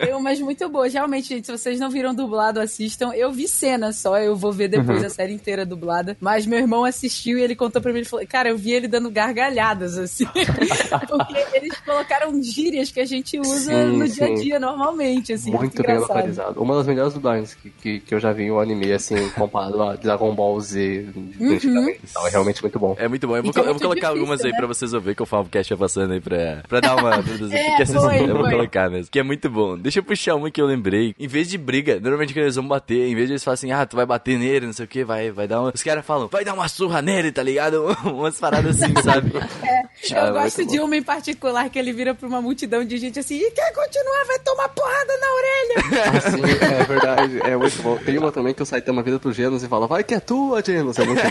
[0.00, 0.92] Tem umas muito boas.
[0.92, 3.12] Realmente, gente, se vocês não viram dublado, assistam.
[3.14, 6.16] Eu vi cena só, eu vou ver depois a série inteira dublada.
[6.20, 8.88] Mas meu irmão assistiu e ele contou pra mim, ele falou, cara, eu vi ele
[8.88, 10.26] dando gargalhadas, assim.
[11.08, 14.34] Porque eles colocaram gírias que a gente usa Sim, no dia a sim.
[14.34, 15.50] dia, normalmente, assim.
[15.50, 16.08] Muito bem engraçado.
[16.08, 16.62] localizado.
[16.62, 19.82] Uma das melhores dublagens que, que, que eu já vi em um anime, assim, comparado
[19.82, 21.06] a Dragon Ball Z
[21.38, 21.54] Uhum.
[22.02, 22.96] Então, é realmente muito bom.
[22.98, 23.36] É muito bom.
[23.36, 24.56] Eu vou, que é eu vou colocar difícil, algumas aí né?
[24.56, 27.12] pra vocês ouvir que o Favocast vai passando aí pra, pra dar uma.
[27.22, 28.00] Pra dizer É, que assistir.
[28.00, 28.50] foi, eu vou foi.
[28.52, 29.10] colocar mesmo.
[29.10, 29.76] Que é muito bom.
[29.78, 31.14] Deixa eu puxar uma que eu lembrei.
[31.18, 33.72] Em vez de briga, normalmente quando eles vão bater, em vez de eles falarem assim,
[33.72, 35.72] ah, tu vai bater nele, não sei o que, vai, vai dar uma.
[35.74, 37.84] Os caras falam, vai dar uma surra nele, tá ligado?
[38.04, 39.32] Umas paradas assim, sabe?
[39.34, 40.84] Eu Ah, gosto muito de bom.
[40.86, 44.24] uma em particular que ele vira pra uma multidão de gente assim, e quer continuar,
[44.26, 46.02] vai tomar porrada na orelha.
[46.04, 47.40] Ah, sim, é verdade.
[47.44, 47.96] É muito bom.
[47.98, 50.62] Tem uma também que o Saitama vira pro Genos e fala, vai que é tua,
[50.64, 50.96] Genos.
[50.98, 51.30] É muito bom.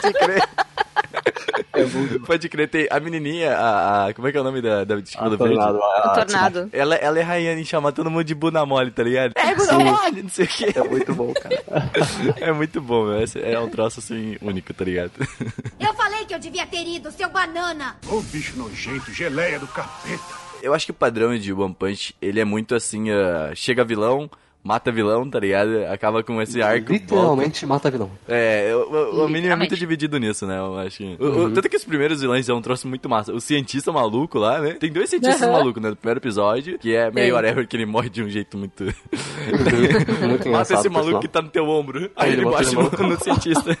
[0.00, 0.48] Pode crer.
[1.72, 2.20] É muito.
[2.20, 4.94] Pode crer, tem a menininha, a, a- Como é que é o nome da, da
[4.96, 5.54] A cabelo verde?
[5.56, 6.70] tornado, a- O tornado.
[6.72, 9.32] Ela, ela é rainha em chamar todo mundo de bunda mole, tá ligado?
[9.34, 10.78] É, bunda mole, não sei o que.
[10.78, 11.90] É muito bom, cara.
[12.40, 13.24] É muito bom, meu.
[13.42, 15.10] É um troço assim único, tá ligado?
[15.80, 17.96] Eu falei que eu devia ter ido, seu banana!
[18.08, 20.22] Ô bicho nojento, geleia do capeta.
[20.62, 24.30] Eu acho que o padrão de One Punch, ele é muito assim, ah, chega vilão,
[24.62, 25.84] mata vilão, tá ligado?
[25.90, 26.86] Acaba com esse arco.
[26.88, 26.92] volta.
[26.92, 28.10] Literalmente mata vilão.
[28.28, 30.58] É, o, o, é muito dividido nisso, né?
[30.58, 31.02] Eu acho.
[31.18, 33.32] O- o- tanto que os primeiros vilões é um troço muito massa.
[33.32, 34.72] O cientista maluco lá, né?
[34.74, 35.52] Tem dois cientistas Aham.
[35.52, 35.90] malucos, né?
[35.90, 38.84] No primeiro episódio, que é meio whatever, que ele morre de um jeito muito.
[38.84, 42.10] Muito Mata esse maluco que tá no teu ombro.
[42.16, 43.76] Aí Aí ele bate no no, cientista.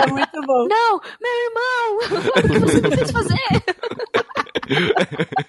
[0.00, 0.66] É muito bom.
[0.68, 1.98] Não, meu irmão!
[1.98, 3.38] O que você fez fazer?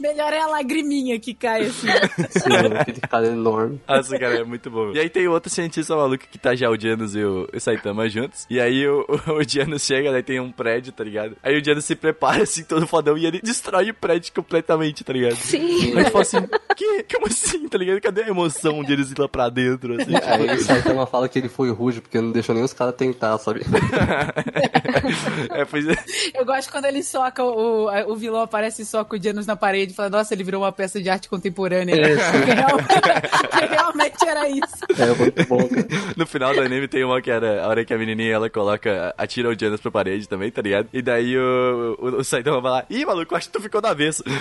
[0.00, 1.88] Melhor é a lagriminha que cai assim.
[2.30, 3.80] Sim, aquele cara enorme.
[3.88, 4.92] Nossa, cara, é muito bom.
[4.92, 8.08] E aí tem outro cientista maluco que tá já o Janus e o, o Saitama
[8.08, 8.46] juntos.
[8.48, 11.36] E aí o, o, o Janus chega, daí tem um prédio, tá ligado?
[11.42, 15.12] Aí o Janus se prepara assim, todo fodão, e ele destrói o prédio completamente, tá
[15.12, 15.36] ligado?
[15.36, 15.60] Sim.
[15.60, 16.38] Aí ele fala assim,
[16.76, 17.04] que?
[17.14, 18.00] Como assim, tá ligado?
[18.00, 20.14] Cadê a emoção de eles ir lá pra dentro, assim?
[20.24, 23.36] Aí o Saitama fala que ele foi rude porque não deixou nem os caras tentar,
[23.38, 23.62] sabe?
[25.50, 25.96] é, pois é.
[26.34, 29.71] Eu gosto quando ele soca, o, o vilão aparece e soca o Janus na parede
[29.76, 31.94] e fala, nossa, ele virou uma peça de arte contemporânea.
[31.94, 32.16] É,
[33.50, 34.84] Porque realmente, era isso.
[34.98, 35.86] É muito bom, cara.
[36.16, 39.14] No final do anime tem uma que era a hora que a menininha ela coloca,
[39.16, 40.88] atira o Janus pra parede também, tá ligado?
[40.92, 43.90] E daí o, o, o Saitama vai lá, ih, maluco, acho que tu ficou da
[43.90, 44.22] avesso.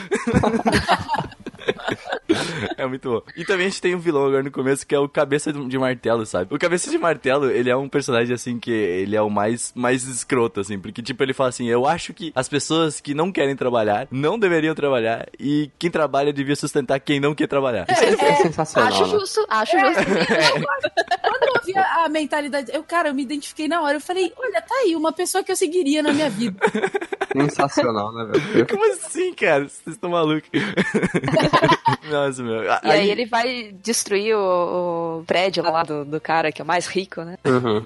[2.77, 3.21] É muito bom.
[3.35, 5.77] E também a gente tem um vilão agora no começo que é o Cabeça de
[5.77, 6.53] Martelo, sabe?
[6.53, 10.03] O Cabeça de Martelo, ele é um personagem assim que ele é o mais, mais
[10.03, 10.79] escroto, assim.
[10.79, 14.37] Porque, tipo, ele fala assim: Eu acho que as pessoas que não querem trabalhar não
[14.37, 17.85] deveriam trabalhar e quem trabalha devia sustentar quem não quer trabalhar.
[17.89, 18.91] Isso é, é sensacional.
[18.91, 19.09] Acho né?
[19.09, 20.03] justo, acho justo.
[21.21, 23.97] Quando eu vi a, a mentalidade, eu, cara, eu me identifiquei na hora.
[23.97, 26.57] Eu falei, olha, tá aí, uma pessoa que eu seguiria na minha vida.
[27.31, 28.67] Sensacional, né, velho?
[28.69, 29.67] Como assim, cara?
[29.67, 30.49] Vocês estão malucos.
[32.09, 32.63] Nossa, meu.
[32.63, 36.67] E aí ele vai destruir o, o prédio lá do, do cara que é o
[36.67, 37.37] mais rico, né?
[37.45, 37.85] Uhum.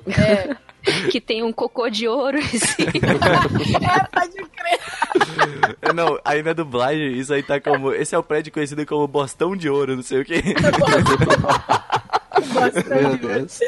[1.11, 2.83] Que tem um cocô de ouro assim.
[2.83, 4.79] É, pode crer.
[5.81, 7.91] É, Não, aí na dublagem, isso aí tá como.
[7.91, 10.43] Esse é o prédio conhecido como Bostão de Ouro, não sei o quê.
[12.99, 13.59] Meu Deus.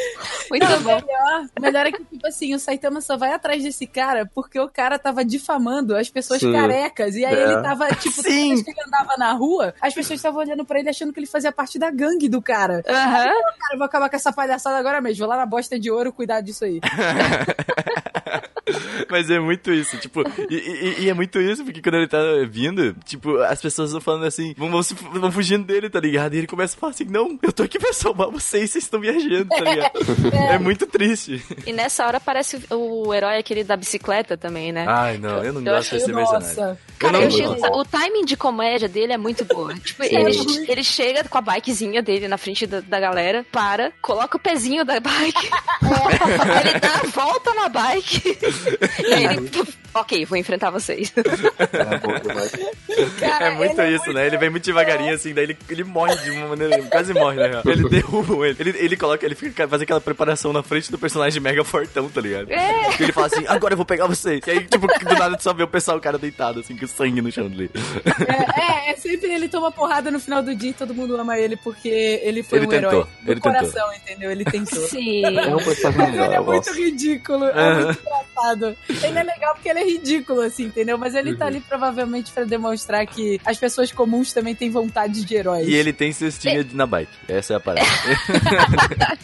[0.49, 0.95] Muito Não, bom.
[0.95, 4.69] melhor, melhor é que, tipo assim, o Saitama só vai atrás desse cara porque o
[4.69, 6.51] cara tava difamando as pessoas Sim.
[6.53, 7.15] carecas.
[7.15, 7.43] E aí É.
[7.43, 8.49] ele tava, tipo, toda Sim.
[8.49, 11.27] vez que ele andava na rua, as pessoas estavam olhando pra ele achando que ele
[11.27, 12.83] fazia parte da gangue do cara.
[12.87, 13.23] Aham.
[13.23, 13.33] Cara,
[13.73, 15.19] eu vou acabar com essa palhaçada agora mesmo.
[15.19, 16.79] Vou lá na bosta de ouro cuidar disso aí.
[19.09, 22.17] Mas é muito isso, tipo, e, e- e é muito isso, porque quando ele tá
[22.49, 24.81] vindo, tipo, as pessoas vão falando assim, vão, vão,
[25.13, 26.33] vão fugindo dele, tá ligado?
[26.33, 28.99] E ele começa a falar assim, não, eu tô aqui pra salvar vocês, vocês estão
[28.99, 29.91] viajando, tá ligado?
[30.51, 31.41] É muito triste.
[31.65, 34.85] E nessa hora aparece o, o herói aquele da bicicleta também, né?
[34.87, 36.33] Ai, não, eu não Eu gosto desse personagem.
[36.33, 36.61] Nossa.
[36.61, 37.73] Eu Cara, não eu achei gosto.
[37.79, 39.73] o, timing de comédia dele é muito boa.
[39.87, 44.37] Tipo, ele, ele chega com a bikezinha dele na frente da, da galera, para, coloca
[44.37, 45.49] o pezinho da bike,
[46.61, 48.37] ele dá a volta na bike,
[48.99, 49.49] ele,
[49.99, 51.11] ok, vou enfrentar vocês.
[51.17, 51.21] É.
[53.19, 54.27] Cara, É muito ele isso, né?
[54.27, 56.81] Ele vem muito devagarinho, assim, daí ele, ele morre de uma maneira.
[56.83, 57.61] Quase morre, na real.
[57.65, 58.57] Ele derruba ele.
[58.59, 62.21] Ele, ele coloca, ele fica faz aquela preparação na frente do personagem mega fortão, tá
[62.21, 62.51] ligado?
[62.51, 62.87] É.
[62.99, 64.41] Ele fala assim, agora eu vou pegar vocês.
[64.45, 66.87] E aí, tipo, do nada tu só vê o pessoal, o cara deitado, assim, com
[66.87, 67.69] sangue no chão dele.
[68.27, 71.37] É, é, é sempre ele toma porrada no final do dia e todo mundo ama
[71.37, 71.87] ele porque
[72.23, 73.51] ele foi Ele um tentou, herói do ele tentou.
[73.53, 74.31] coração, entendeu?
[74.31, 74.87] Ele tentou.
[74.87, 75.23] Sim.
[75.47, 78.77] É um personagem Ele é muito ridículo, é muito engraçado.
[78.89, 80.97] Ele é legal porque ele é ridículo, assim, entendeu?
[80.97, 81.51] Mas ele tá Uhum.
[81.51, 85.67] ali provavelmente pra demonstrar que as pessoas comuns também têm vontade de heróis.
[85.67, 87.11] E ele tem cestinha na bike.
[87.27, 87.87] Essa é a parada.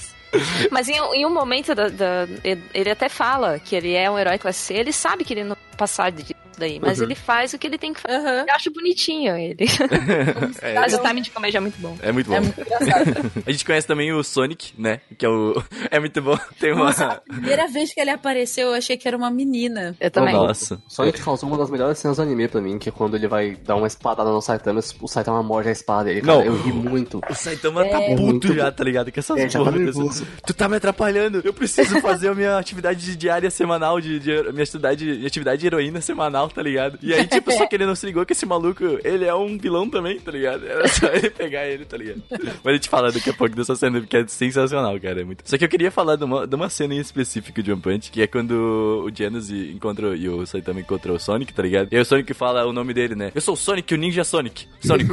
[0.71, 2.27] Mas em, em um momento da, da-
[2.73, 5.55] ele até fala que ele é um herói classe C, ele sabe que ele não
[5.55, 6.11] vai passar
[6.59, 7.05] daí, mas Uhum.
[7.05, 8.17] ele faz o que ele tem que fazer.
[8.17, 8.45] Aham.
[8.47, 9.65] Eu acho bonitinho ele.
[10.61, 11.97] É, Mas o timing de comédia é muito bom.
[12.01, 12.35] é muito bom.
[12.35, 13.31] É muito engraçado.
[13.45, 14.99] A gente conhece também o Sonic, né?
[15.17, 15.61] Que é o.
[15.91, 16.37] É muito bom.
[16.59, 16.85] Tem uma.
[16.85, 19.95] Nossa, a primeira vez que ele apareceu, eu achei que era uma menina.
[19.99, 20.33] Eu também.
[20.33, 20.81] Nossa.
[20.87, 23.55] Sonic causou uma das melhores cenas do anime pra mim, que é quando ele vai
[23.55, 26.21] dar uma espadada no Saitama, o Saitama morde a espada dele.
[26.21, 26.43] Cara, Não.
[26.45, 27.21] eu ri muito.
[27.29, 29.11] O Saitama tá É puto muito já, tá ligado?
[29.11, 30.21] Que essas É, tá porra nervoso.
[30.23, 31.41] dessas- Tu tá me atrapalhando.
[31.43, 35.67] Eu preciso fazer a minha atividade diária semanal, de, de- minha atividade, minha atividade de
[35.67, 36.97] heroína semanal, tá ligado?
[37.01, 39.57] E aí, tipo, só que ele não se ligou que esse maluco, ele é um
[39.57, 40.65] vilão também, tá ligado?
[40.65, 42.21] Era só ele pegar ele, tá ligado?
[42.29, 45.21] Mas a gente fala daqui a pouco dessa cena, porque é sensacional, cara.
[45.21, 45.43] É muito...
[45.45, 48.11] Só que eu queria falar de uma, de uma cena em específico de One Punch,
[48.11, 48.51] que é quando
[49.05, 51.89] o Janus encontra e o Saitama encontra o Sonic, tá ligado?
[51.91, 53.31] E aí o Sonic fala o nome dele, né?
[53.33, 54.67] Eu sou o Sonic, o Ninja Sonic.
[54.81, 55.09] Sonic.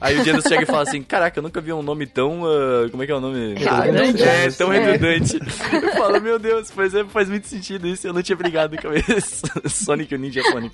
[0.00, 2.44] aí o Janus chega e fala assim: Caraca, eu nunca vi um nome tão.
[2.44, 3.54] ah, como é que é o nome?
[3.54, 4.22] Redundante.
[4.22, 5.38] É, tão redundante.
[5.72, 8.06] Eu falo, meu Deus, pois é, faz muito sentido isso.
[8.06, 10.73] Eu não tinha brigado com esse Sonic, o Ninja Sonic.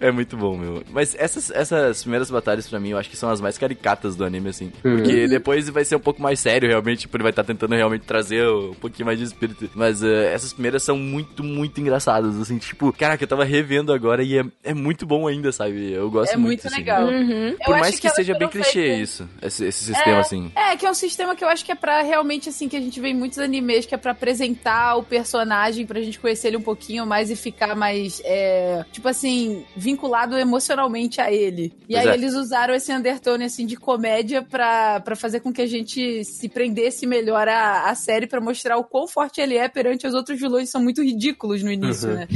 [0.00, 0.82] É muito bom, meu.
[0.90, 4.24] Mas essas, essas primeiras batalhas, pra mim, eu acho que são as mais caricatas do
[4.24, 4.72] anime, assim.
[4.82, 7.00] Porque depois vai ser um pouco mais sério, realmente.
[7.00, 9.70] Tipo, ele vai estar tentando realmente trazer um pouquinho mais de espírito.
[9.74, 12.58] Mas eh, essas primeiras são muito, muito engraçadas, assim.
[12.58, 15.92] Tipo, caraca, eu tava revendo agora e é, é muito bom ainda, sabe?
[15.92, 16.76] Eu gosto É muito, muito assim.
[16.76, 17.04] legal.
[17.06, 17.48] Uhum.
[17.48, 20.50] Eu Por acho mais que, elas seja bem clichê feitas- isso, esse, esse sistema, assim.
[20.54, 22.80] É, que é um sistema que eu acho que é pra realmente, assim, que a
[22.80, 26.56] gente vê em muitos animes, que é pra apresentar o personagem, pra gente conhecer ele
[26.56, 31.72] um pouquinho mais e ficar mais, é, tipo assim, vinculado emocionalmente a ele.
[31.88, 32.14] E Pois aí é.
[32.14, 36.48] eles usaram esse undertone, assim, de comédia pra, pra fazer com que a gente se
[36.48, 40.40] prendesse melhor à, à série, pra mostrar o quão forte ele é perante os outros
[40.40, 42.26] vilões que são muito ridículos no início, né?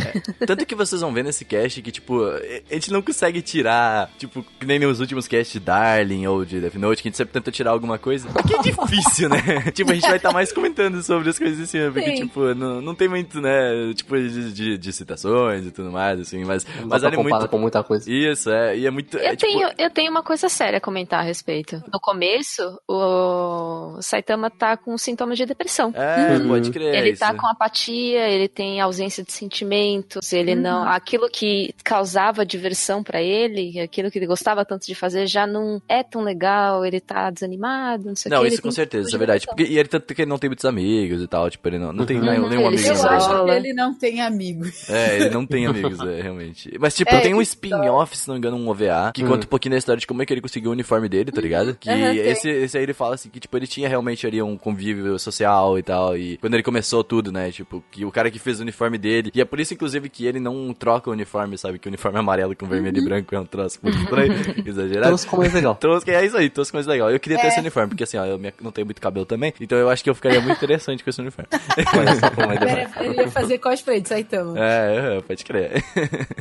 [0.46, 4.44] Tanto que vocês vão ver nesse cast que, tipo, a gente não consegue tirar, tipo,
[4.58, 7.32] que nem nos últimos casts de Darling ou de Death Note, que a gente sempre
[7.32, 8.28] tenta tirar alguma coisa.
[8.28, 9.40] Porque é difícil, né?
[9.74, 12.22] tipo, a gente vai estar mais comentando sobre as coisas assim, porque, Sim.
[12.22, 16.44] tipo, não, não tem muito, né, tipo, de, de, de citações e tudo mais, assim,
[16.44, 17.50] mas, mas ele é comparar muito...
[17.50, 18.10] com muita coisa.
[18.10, 19.16] Isso, é, e é muito...
[19.18, 21.82] é, Eu, tipo, tenho, eu tenho uma coisa séria a comentar a respeito.
[21.92, 25.92] No começo, o Saitama tá com sintomas de depressão.
[25.94, 26.94] É, pode crer.
[26.94, 27.20] ele isso.
[27.20, 30.60] tá com apatia, ele tem ausência de sentimentos, ele Uhum.
[30.60, 30.88] não.
[30.88, 35.80] Aquilo que causava diversão pra ele, aquilo que ele gostava tanto de fazer, já não
[35.88, 38.48] é tão legal, ele tá desanimado, não sei o Não, que.
[38.48, 39.40] isso ele com tem certeza, isso é tipo de verdade.
[39.40, 39.56] depressão.
[39.56, 41.92] Porque, e ele tanto que ele não tem muitos amigos e tal, tipo, ele não,
[41.92, 42.24] não tem Uhum.
[42.24, 43.04] nenhum, nenhum Ele amigo.
[43.04, 44.90] Eu acho que ele não tem amigos.
[44.90, 46.76] É, ele não tem amigos, é, realmente.
[46.78, 47.42] Mas, tipo, É, tem um então.
[47.42, 49.28] spin-off, se não me engano, um OVA, que Hum.
[49.28, 51.40] conta um pouquinho da história de como é que ele conseguiu o uniforme dele, tá
[51.40, 51.74] ligado?
[51.74, 52.16] Que tem.
[52.18, 55.78] esse, esse aí ele fala assim, que, tipo, ele tinha realmente ali um convívio social
[55.78, 58.62] e tal, e quando ele começou tudo, né, tipo, que o cara que fez o
[58.62, 61.88] uniforme dele, e é por isso, inclusive, que ele não troca o uniforme, sabe, que
[61.88, 64.32] o uniforme amarelo com vermelho e branco é um troço muito estranho,
[64.64, 65.08] exagerado.
[65.08, 65.74] Todos como mais legal.
[65.80, 67.10] Tosco, é isso aí, tosco mais legal.
[67.10, 67.48] Eu queria ter É.
[67.48, 70.10] esse uniforme, porque assim, ó, eu não tenho muito cabelo também, então eu acho que
[70.10, 71.48] eu ficaria muito interessante com esse uniforme.
[71.98, 72.90] Olha só como é.
[73.04, 74.58] Ele ia fazer cosplay de Saitama.
[74.58, 75.82] é, é, pode crer.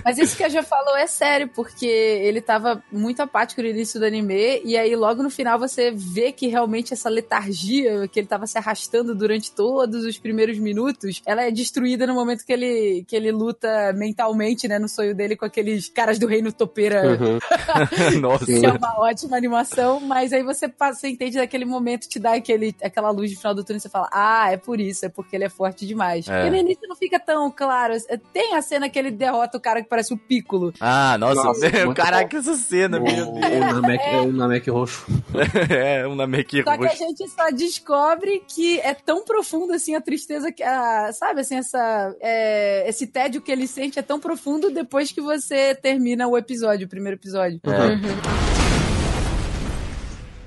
[0.04, 4.00] Mas isso que a Ninja falou é sério, porque ele tava muito apático no início
[4.00, 8.28] do anime, e aí logo no final você vê que realmente essa letargia que ele
[8.28, 13.04] tava se arrastando durante todos os primeiros minutos, ela é destruída no momento que ele,
[13.08, 17.40] que ele luta mentalmente, né, no sonho dele com aqueles caras do reino topeira, Uhum.
[18.22, 18.46] Nossa.
[18.46, 22.36] que é uma ótima animação, mas aí você, passa- você entende daquele momento, te dá
[22.36, 25.10] aquele, aquela luz de final do túnel e você fala, ah, é por isso, é
[25.10, 26.28] porque ele é forte demais.
[26.28, 26.48] É.
[26.48, 27.94] E no início não fica tão claro.
[28.34, 30.69] Tem a cena que ele derrota o cara que parece o Piccolo.
[30.80, 33.40] Ah, nossa, Nossa, meu, caraca, essa cena, O, meu o
[33.82, 35.06] Namek, é o Namek roxo.
[35.70, 36.98] É, um Namek Só que a roxo.
[36.98, 42.16] gente só descobre que é tão profundo assim a tristeza que a, sabe assim essa
[42.22, 46.86] é, esse tédio que ele sente é tão profundo depois que você termina o episódio,
[46.88, 47.60] o primeiro episódio.
[47.66, 48.50] É.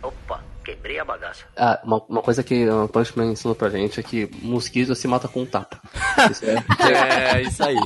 [0.07, 0.43] Opa,
[0.83, 1.45] quebrei a bagaça.
[1.57, 5.29] Ah, uma, uma coisa que o Punchman ensinou pra gente é que mosquito se mata
[5.29, 5.81] com um tapa.
[6.31, 6.57] Isso é,
[7.39, 7.77] É, isso aí.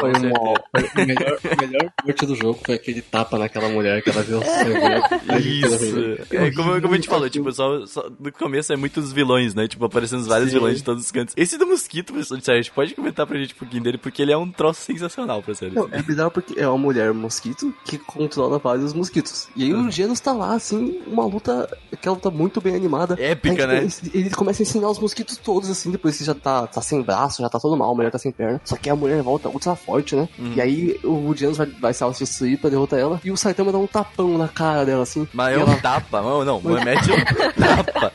[0.00, 4.08] foi um, foi o melhor, melhor parte do jogo foi aquele tapa naquela mulher que
[4.10, 5.46] ela viu sangue.
[5.46, 6.34] Isso.
[6.34, 9.68] É, como, como a gente falou, tipo, só, só- no começo é muitos vilões, né?
[9.68, 10.56] Tipo, aparecendo vários Sim.
[10.56, 11.34] vilões de todos os cantos.
[11.36, 14.32] Esse do mosquito, professor a gente pode comentar pra gente um pouquinho dele, porque ele
[14.32, 15.74] é um troço sensacional pra série.
[15.74, 19.48] Não, é bizarro porque é uma mulher mosquito que controla vários mosquitos.
[19.56, 23.16] E aí o Genos tá lá, assim, uma luta, aquela luta muito bem animada.
[23.18, 23.88] Épica, Aí, né?
[23.88, 27.02] tipo, Ele começa a ensinar os mosquitos todos, assim, depois que já tá, tá sem
[27.02, 28.60] braço, já tá todo mal, a mulher tá sem perna.
[28.64, 30.28] Só que a mulher volta ultra forte, né?
[30.38, 30.52] Uhum.
[30.54, 33.20] E aí o Genos vai, vai se autodestruir pra derrotar ela.
[33.24, 35.26] E o Saitama dá um tapão na cara dela, assim.
[35.32, 37.16] Mas é ela um tapa, não, não, mas mete um
[37.60, 38.12] tapa.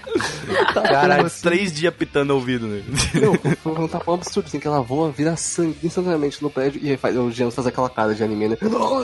[0.74, 1.41] Caralho, assim.
[1.41, 2.84] três dias pitando no ouvido, né?
[3.15, 6.98] Não, foi um tapão absurdo, assim, que ela voa, vira sangue instantaneamente no prédio e
[6.98, 8.58] faz, o Genos faz aquela cara de anime, né?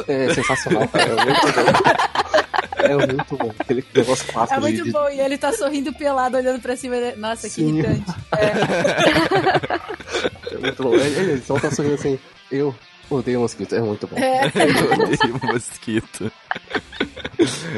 [0.08, 1.10] É sensacional, cara.
[1.10, 2.38] É muito bom.
[2.90, 3.52] É muito bom.
[3.60, 6.96] Aquele negócio clássico É muito de bom e ele tá sorrindo pelado olhando pra cima.
[6.96, 8.04] ele- Nossa, que irritante.
[10.52, 10.96] É muito bom.
[10.96, 12.20] Ele, ele só tá sorrindo assim.
[12.52, 12.74] Eu
[13.10, 13.76] odeio mosquito.
[13.76, 14.16] É muito bom.
[14.22, 16.32] Eu odeio mosquito.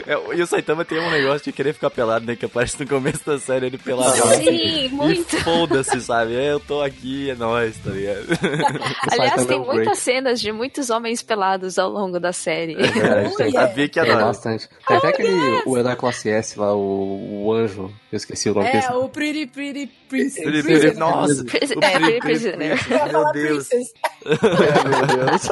[0.07, 2.35] É, e o Saitama tem um negócio de querer ficar pelado, né?
[2.35, 4.15] Que aparece no começo da série ele pelado.
[4.35, 5.35] Sim, muito.
[5.35, 6.33] E foda-se, sabe?
[6.35, 8.25] É, Eu tô aqui, é nóis, tá ligado?
[9.11, 9.97] Aliás, é tem um muitas break.
[9.97, 12.73] cenas de muitos homens pelados ao longo da série.
[12.75, 14.25] É verdade, tem, A Vicky adora.
[14.25, 14.69] bastante.
[14.87, 17.91] Tem até aquele o herói classe S lá, o, o anjo.
[18.11, 18.87] Eu esqueci o nome desse.
[18.87, 20.93] É, o Pretty Pretty Princess, ele- né?
[20.93, 22.79] Nossa, Pris- o é, Pri- Prisoner.
[22.89, 23.67] Ia Meu Deus.
[23.67, 23.93] Princess.
[24.25, 25.49] Meu Deus.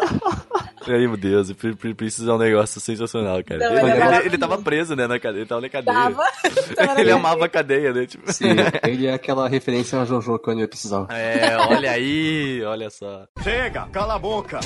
[0.90, 3.60] Ai, meu Deus, Pri- Princess é um negócio sensacional, cara.
[3.60, 5.94] Não, ele, ele é ele- tava preso, né, na cadeia, ele tava na cadeia.
[5.96, 6.24] Tava.
[6.76, 8.06] Tava ele na- amava a cadeia, né?
[8.06, 8.32] Tipo...
[8.32, 8.50] Sim,
[8.88, 11.06] ele é aquela referência a Jojo que eu ia precisar.
[11.10, 13.26] É, olha aí, olha só.
[13.44, 14.60] Chega, cala a boca.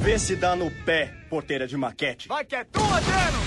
[0.00, 2.28] Vê se dá no pé, porteira de maquete.
[2.28, 3.38] Vai que é tua, Deno!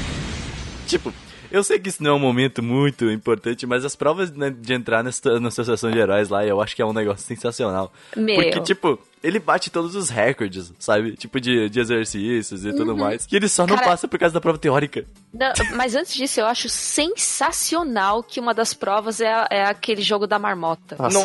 [0.87, 1.13] Tipo,
[1.49, 4.73] eu sei que isso não é um momento muito importante, mas as provas né, de
[4.73, 7.91] entrar nessa, na associação de heróis lá, eu acho que é um negócio sensacional.
[8.17, 8.35] Meu.
[8.35, 11.15] Porque, tipo, ele bate todos os recordes, sabe?
[11.15, 13.27] Tipo, de, de exercícios e tudo mais.
[13.31, 15.05] E ele só não Cara- passa por causa da prova teórica.
[15.33, 20.25] Não, mas antes disso, eu acho sensacional que uma das provas é, é aquele jogo
[20.27, 20.95] da marmota.
[20.99, 21.23] Assim,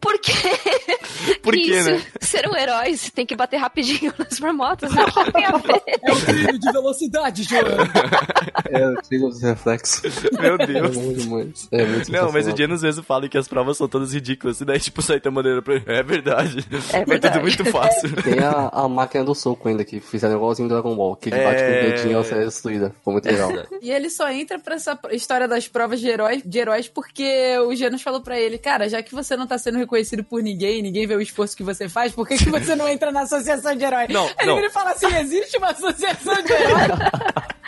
[0.00, 0.32] Por quê?
[1.48, 2.02] Por Que quê, isso, né?
[2.20, 4.92] Ser um herói, você tem que bater rapidinho nas marmotas.
[4.94, 5.02] né?
[5.32, 5.82] Tem a ver?
[6.02, 7.62] É o trilho de velocidade, João.
[8.70, 10.02] é o trilho dos reflexos.
[10.38, 11.68] Meu É Deus.
[11.72, 12.56] É muito Não, mas o.
[12.56, 14.60] Janus mesmo fala que as provas são todas ridículas.
[14.60, 15.84] E daí, tipo, sai a maneira pra ele.
[15.86, 16.58] É verdade.
[16.70, 17.38] É Foi tudo verdade.
[17.40, 18.10] muito fácil.
[18.22, 21.62] Tem a, a máquina do soco ainda, que fizeram igualzinho Dragon Ball, que ele bate
[21.62, 21.90] com o É.
[21.90, 22.90] dedinho e ela sai destruída.
[22.98, 23.50] Ficou muito legal.
[23.80, 27.74] E ele só entra pra essa história das provas de heróis, de heróis porque o
[27.74, 31.06] Janus falou pra ele, cara, já que você não tá sendo reconhecido por ninguém, ninguém
[31.06, 33.84] vê o esforço que você faz, por que, que você não entra na associação de
[33.84, 34.08] heróis?
[34.08, 34.58] Não, Aí não.
[34.58, 36.88] ele fala assim, existe uma associação de heróis?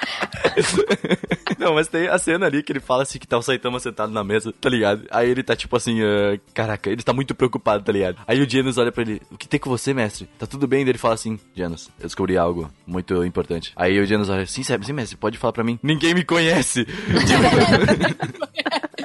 [1.58, 4.10] Não, mas tem a cena ali que ele fala assim que tá o Saitama sentado
[4.10, 5.06] na mesa, tá ligado?
[5.10, 8.16] Aí ele tá tipo assim, ah, caraca, ele tá muito preocupado, tá ligado?
[8.26, 10.26] Aí o Janus olha pra ele, o que tem com você, mestre?
[10.38, 10.84] Tá tudo bem?
[10.84, 13.72] Daí ele fala assim, Janus, eu descobri algo muito importante.
[13.76, 15.78] Aí o Janus olha, sim, sabe, sim, mestre, pode falar pra mim?
[15.82, 16.86] Ninguém me conhece!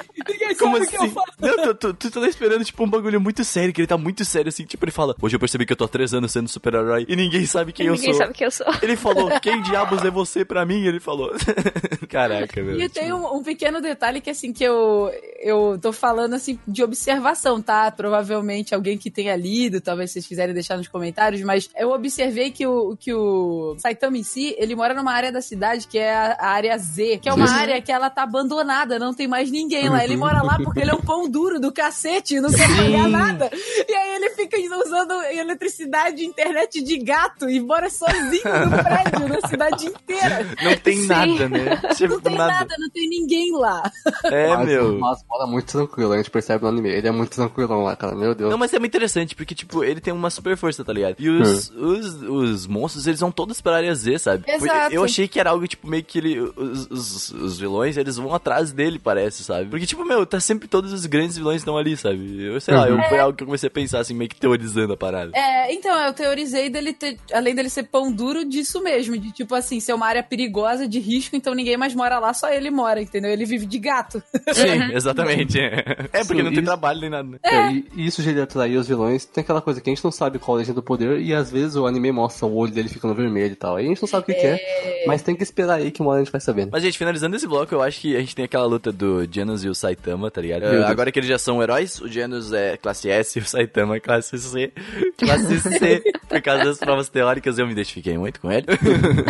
[0.72, 1.36] ninguém Como assim?
[1.40, 4.24] Não, tu, tu, tu tá esperando, tipo, um bagulho muito sério, que ele tá muito
[4.24, 6.48] sério, assim, tipo, ele fala, hoje eu percebi que eu tô há três anos sendo
[6.48, 8.22] super-herói e ninguém sabe quem eu Ninguém sou.
[8.22, 8.66] sabe quem eu sou.
[8.82, 10.84] Ele falou, quem diabos é você pra mim?
[10.84, 11.32] Ele falou.
[12.08, 12.80] Caraca, meu.
[12.80, 16.82] E tem um, um pequeno detalhe que, assim, que eu, eu tô falando, assim, de
[16.82, 17.90] observação, tá?
[17.90, 22.66] Provavelmente alguém que tenha lido, talvez vocês quiserem deixar nos comentários, mas eu observei que
[22.66, 26.36] o, que o Saitama em si, ele mora numa área da cidade que é a,
[26.38, 29.88] a área Z, que é uma área que ela tá abandonada, não tem mais ninguém
[29.88, 30.02] lá.
[30.04, 33.50] Ele mora lá porque ele é um pão duro do cacete, não quer pagar nada.
[33.88, 39.28] E aí ele fica usando eletricidade e internet de gato e mora sozinho no prédio,
[39.28, 40.46] na cidade inteira.
[40.62, 41.06] Não tem Sim.
[41.06, 41.76] nada, né?
[41.94, 43.90] Tipo, Não tem nada, não tem ninguém lá.
[44.24, 44.98] É, mas, meu.
[44.98, 46.90] Mas mora muito tranquilo, a gente percebe no anime.
[46.90, 48.14] Ele é muito tranquilão lá, cara.
[48.14, 48.50] Meu Deus.
[48.50, 51.16] Não, mas é muito interessante, porque, tipo, ele tem uma super força, tá ligado?
[51.18, 51.90] E os, Hum.
[51.90, 54.44] os, os monstros, eles vão todos pra área Z, sabe?
[54.44, 54.94] Porque Exato.
[54.94, 56.40] Eu achei que era algo, tipo, meio que ele.
[56.56, 59.68] Os, os, os vilões, eles vão atrás dele, parece, sabe?
[59.68, 62.44] Porque, tipo, meu, tá sempre todos os grandes vilões estão ali, sabe?
[62.44, 64.92] Eu sei lá, eu, foi algo que eu comecei a pensar, assim, meio que teorizando
[64.92, 65.32] a parada.
[65.34, 69.54] É, então, eu teorizei dele ter, além dele ser pão duro, disso mesmo, de tipo
[69.54, 73.00] assim, ser uma área perigosa, de risco, então ninguém mais mora lá, só ele mora,
[73.00, 73.30] entendeu?
[73.30, 74.22] Ele vive de gato.
[74.52, 75.58] Sim, exatamente.
[75.58, 77.38] É, porque Sim, não tem isso- trabalho nem nada, né?
[77.42, 80.12] É, e, e isso ele atrair os vilões, tem aquela coisa que a gente não
[80.12, 82.72] sabe qual é a legenda do poder, e às vezes o anime mostra o olho
[82.72, 83.76] dele ficando vermelho e tal.
[83.76, 86.00] Aí a gente não sabe o que, que é, mas tem que esperar aí que
[86.00, 86.70] uma hora a gente vai sabendo.
[86.72, 89.64] Mas, gente, finalizando esse bloco, eu acho que a gente tem aquela luta do Janus
[89.64, 90.64] e o Saitama, tá ligado?
[90.64, 93.96] Uh, agora que eles já são heróis, o Janus é classe S e o Saitama
[93.96, 94.70] é classe C.
[95.18, 98.66] Classe C, por causa das provas teóricas, eu me identifiquei muito com ele.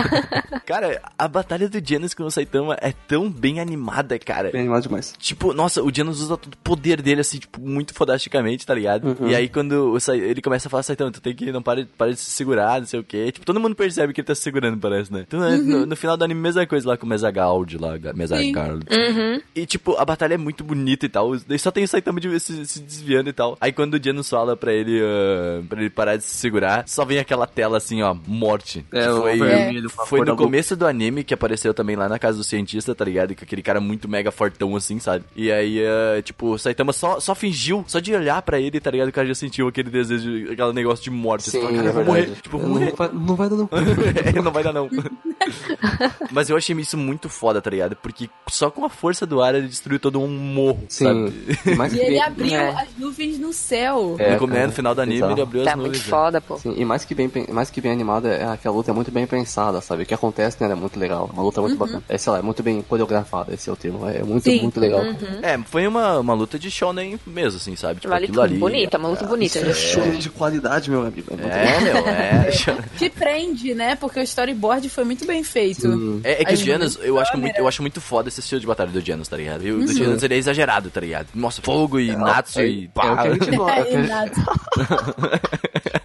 [0.66, 4.50] cara, a batalha do Janus com o Saitama é tão bem animada, cara.
[4.50, 5.14] Bem animado demais.
[5.18, 9.16] Tipo, nossa, o Janus usa todo o poder dele, assim, tipo, muito fodasticamente, tá ligado?
[9.20, 9.28] Uhum.
[9.28, 11.86] E aí, quando o Sai- ele começa a falar, Saitama, tu tem que, não para,
[11.96, 13.30] para de se segurar, não sei o quê.
[13.30, 15.24] Tipo, todo mundo percebe que ele tá se segurando, parece, né?
[15.26, 15.62] Então, Uhum.
[15.62, 18.84] no, no final do anime, mesma coisa lá com o Mesagald, lá, Mesagald.
[19.54, 21.36] E, tipo, a batalha é muito bonita e tal.
[21.46, 23.56] Daí só tem o Saitama de, se, se desviando e tal.
[23.60, 27.04] Aí, quando o Janus fala pra ele, ah, pra ele parar de se segurar, só
[27.04, 28.84] vem aquela tela, assim, ó, morte.
[28.92, 32.38] É, foi, com a foi no começo do anime que apareceu também lá na casa
[32.38, 33.34] do cientista, tá ligado?
[33.34, 35.24] Que aquele cara muito mega fortão assim, sabe?
[35.34, 38.90] E aí, eh, tipo, o Saitama só, só fingiu, só de olhar pra ele, tá
[38.90, 39.08] ligado?
[39.08, 41.50] O cara já sentiu aquele desejo, aquele negócio de morte.
[41.50, 42.30] Sim, fala, cara, é vou morrer.
[42.42, 42.94] Tipo, não, vou morrer.
[42.96, 43.68] vai, não vai dar não.
[44.26, 44.88] É, não vai dar não.
[46.30, 47.96] Mas eu achei isso muito foda, tá ligado?
[47.96, 51.04] Porque só com a força do ar ele destruiu todo um morro, Sim.
[51.64, 51.92] sabe?
[51.94, 52.68] E E ele abriu É.
[52.70, 54.16] as nuvens no céu.
[54.18, 56.04] É, no, come- cara, no final do anime ele abriu Tá as muito nuvens.
[56.04, 56.10] né?
[56.10, 56.58] foda, pô.
[56.58, 59.10] Sim, e mais que bem, mais que bem animada, é que a luta é muito
[59.10, 60.02] bem pensada, sabe?
[60.02, 61.30] O que acontece nela é muito legal.
[61.32, 62.02] Uma luta muito bacana.
[62.08, 64.08] É, sei lá, é muito bem coreografada, esse é o termo.
[64.08, 64.62] É muito, Sim.
[64.62, 65.02] muito legal.
[65.42, 68.00] É, foi uma, uma luta de shonen mesmo, assim, sabe?
[68.00, 68.44] Tipo, Vale aquilo tudo.
[68.52, 68.58] ali.
[68.58, 69.58] Bonita, uma luta bonita.
[69.58, 71.26] É show de qualidade, meu amigo.
[71.30, 72.50] É muito É, meu, é.
[72.98, 73.94] Te prende, né?
[73.96, 76.20] Porque o storyboard foi muito bem feito.
[76.24, 77.58] É, é que o Janus, eu acho, muito, câmeras.
[77.58, 79.66] eu acho muito foda esse estilo de batalha do Janus, tá ligado?
[79.66, 81.28] E o do Janus ele é exagerado, tá ligado?
[81.34, 83.12] Nossa, fogo e Natsu é, e é pá.
[83.12, 83.76] o que a gente gosta.
[83.76, 84.40] É o que a É, gente-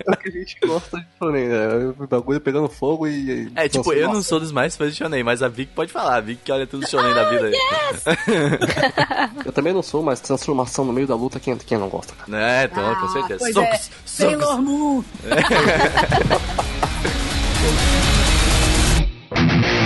[0.07, 1.67] é o que a gente gosta de shonen, né?
[1.99, 3.11] O bagulho pegando fogo e...
[3.47, 4.27] e- É, tipo, Nossa, eu não nossa.
[4.29, 6.15] sou dos mais fãs de shonen, mas a Vic pode falar.
[6.17, 7.51] A Vic que olha tudo shonen da vida.
[9.45, 12.41] Eu também não sou, mas transformação no meio da luta, quem, quem não gosta, cara?
[12.41, 13.39] É, então, com certeza.
[13.51, 13.71] Socos, é.
[13.77, 13.89] socos.
[14.05, 15.03] Sailor Moon.
[19.49, 19.80] Thank you.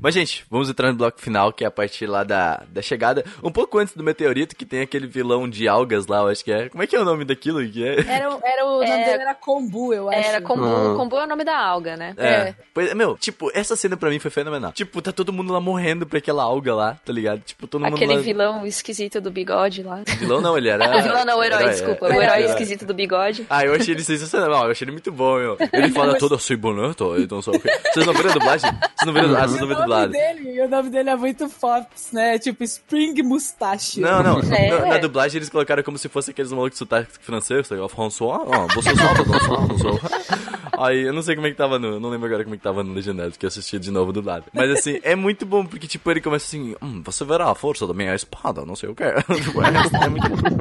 [0.00, 3.24] Mas, gente, vamos entrar no bloco final, que é a partir lá da, da chegada.
[3.42, 6.52] Um pouco antes do meteorito, que tem aquele vilão de algas lá, eu acho que
[6.52, 6.68] é.
[6.68, 7.66] Como é que é o nome daquilo?
[7.66, 8.00] Que é?
[8.06, 9.04] Era, o- era o nome É.
[9.04, 10.28] dele era Kombu, eu acho.
[10.28, 10.64] Era kombu.
[10.64, 10.94] Ah.
[10.96, 12.14] Kombu é o nome da alga, né?
[12.18, 12.54] É.
[12.74, 14.72] Pois, meu, tipo, essa cena pra mim foi fenomenal.
[14.72, 17.40] Tipo, tá todo mundo lá morrendo pra aquela alga lá, tá ligado?
[17.40, 18.20] Tipo, todo mundo Aquele lá...
[18.20, 20.02] vilão esquisito do bigode lá.
[20.18, 20.98] Vilão não, ele era...
[20.98, 22.06] O vilão não, o herói, Herói, desculpa.
[22.08, 22.16] é.
[22.18, 22.46] O herói É.
[22.46, 23.46] esquisito do bigode.
[23.48, 25.56] Ah, eu achei ele sensacional, eu achei ele muito bom, meu.
[25.72, 27.50] Ele fala todo assim, bonito, então só...
[27.52, 28.70] Vocês não viram a dublagem?
[28.70, 30.12] Vocês não viram, ah, vocês não viram nome dublado.
[30.12, 32.38] dele, o nome dele é muito Fox, né?
[32.38, 34.00] Tipo Spring Mustache.
[34.00, 34.40] Não, não.
[34.52, 34.70] É.
[34.70, 37.88] Na, na dublagem eles colocaram como se fosse aqueles malucos de sotaque francês, tá ligado?
[37.88, 40.56] François, ó, você solta, François, François.
[40.78, 41.98] Aí eu não sei como é que tava no.
[41.98, 44.44] Não lembro agora como é que tava no Legendado, porque eu assisti de novo dublado.
[44.52, 47.86] Mas assim, é muito bom, porque tipo, ele começa assim, hum, você verá a força
[47.86, 49.04] da minha espada, não sei o que.
[49.46, 49.68] Tipo, é,
[50.04, 50.56] é muito bom.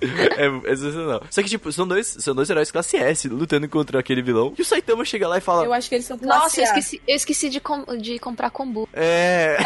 [0.36, 1.22] é, é sensacional.
[1.30, 4.52] Só que, tipo, são dois, são dois heróis classe S lutando contra aquele vilão.
[4.58, 5.64] E o Saitama chega lá e fala.
[5.64, 8.50] Eu acho que eles são classe Nossa, eu esqueci, eu esqueci de, com- de comprar
[8.50, 8.88] kombu.
[8.92, 9.56] É.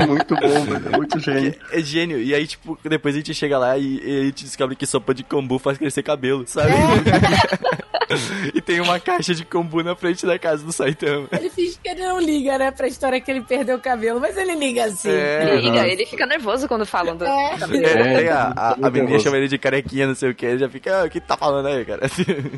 [0.00, 0.88] É, muito bom, velho.
[0.92, 1.54] É muito gênio.
[1.72, 2.20] É gênio.
[2.22, 5.14] E aí, tipo, depois a gente chega lá e, e a gente descobre que sopa
[5.14, 6.70] de kombu faz crescer cabelo, sabe?
[8.54, 11.28] e tem uma caixa de kombu na frente da casa do Saitama.
[11.32, 14.36] Ele finge que ele não liga, né, pra história que ele perdeu o cabelo, mas
[14.36, 15.10] ele liga assim.
[15.10, 15.42] É.
[15.54, 17.24] Ele, liga, ele fica nervoso quando falam do.
[17.24, 17.54] É.
[17.54, 20.58] É, tem a, a, a menina chama ele de carequinha, não sei o que, ele
[20.58, 22.00] já fica, ah, o que tá falando aí, cara?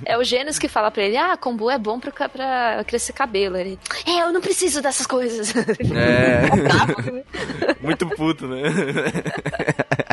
[0.07, 3.57] É o Gênesis que fala pra ele: Ah, kombu é bom pra, pra crescer cabelo.
[3.57, 5.53] Ele, é, eu não preciso dessas coisas.
[5.57, 6.43] É.
[7.80, 8.62] Muito puto, né?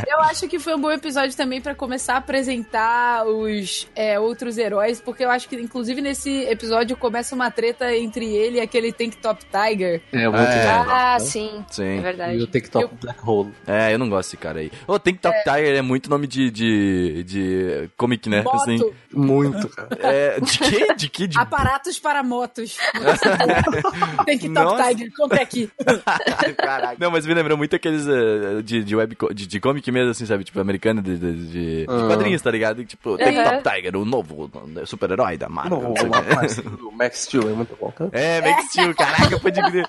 [0.07, 4.57] Eu acho que foi um bom episódio também pra começar a apresentar os é, outros
[4.57, 8.91] heróis, porque eu acho que, inclusive, nesse episódio começa uma treta entre ele e aquele
[8.91, 10.01] Tank Top Tiger.
[10.11, 10.55] É, muito É.
[10.57, 10.85] legal.
[10.89, 11.63] Ah, sim.
[11.69, 12.01] É Sim.
[12.01, 12.37] verdade.
[12.37, 13.53] E o TikTok Black Hole.
[13.67, 14.71] É, eu não gosto desse cara aí.
[15.03, 18.41] Tem que Top Tiger é muito nome de, de, de comic, né?
[18.41, 18.55] Moto.
[18.55, 18.79] Assim,
[19.13, 19.89] Muito, cara.
[20.01, 20.93] é, de quê?
[20.95, 21.27] De quê?
[21.27, 21.37] De...
[21.39, 22.77] Aparatos para motos.
[24.25, 24.89] Tank Top Nossa.
[24.89, 25.69] Tiger, compre aqui.
[26.57, 26.95] Caraca.
[26.99, 30.25] Não, mas me lembrou muito aqueles eh, de, de web de, de comic mesmo, assim,
[30.25, 30.43] sabe?
[30.43, 32.07] Tipo, americano de, de, de- de Ah.
[32.07, 32.83] quadrinhos, tá ligado?
[32.85, 33.43] Tipo, tem Uhum.
[33.43, 34.51] Top Tiger, o novo
[34.85, 35.81] super-herói da Marvel.
[35.81, 38.09] Não, não rapaz, o Max Steel é muito bom, cara.
[38.13, 39.85] É, Max Steel, caraca, pode crer.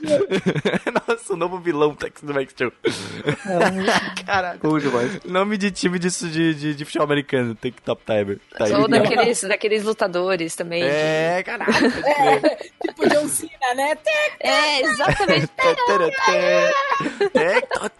[1.08, 2.72] Nossa, o novo vilão do Max Steel.
[4.26, 4.58] Caraca.
[4.62, 5.20] Bom demais.
[5.24, 8.38] Nome de time disso de, de, de futebol americano, tem que Top Tiger.
[8.56, 8.80] Tiger.
[8.80, 10.82] Ou daqueles, daqueles lutadores também.
[10.82, 12.70] É, caraca, crer.
[12.82, 13.94] tipo John Cena, né?
[14.40, 15.48] É, exatamente.
[17.32, 17.90] Tem Top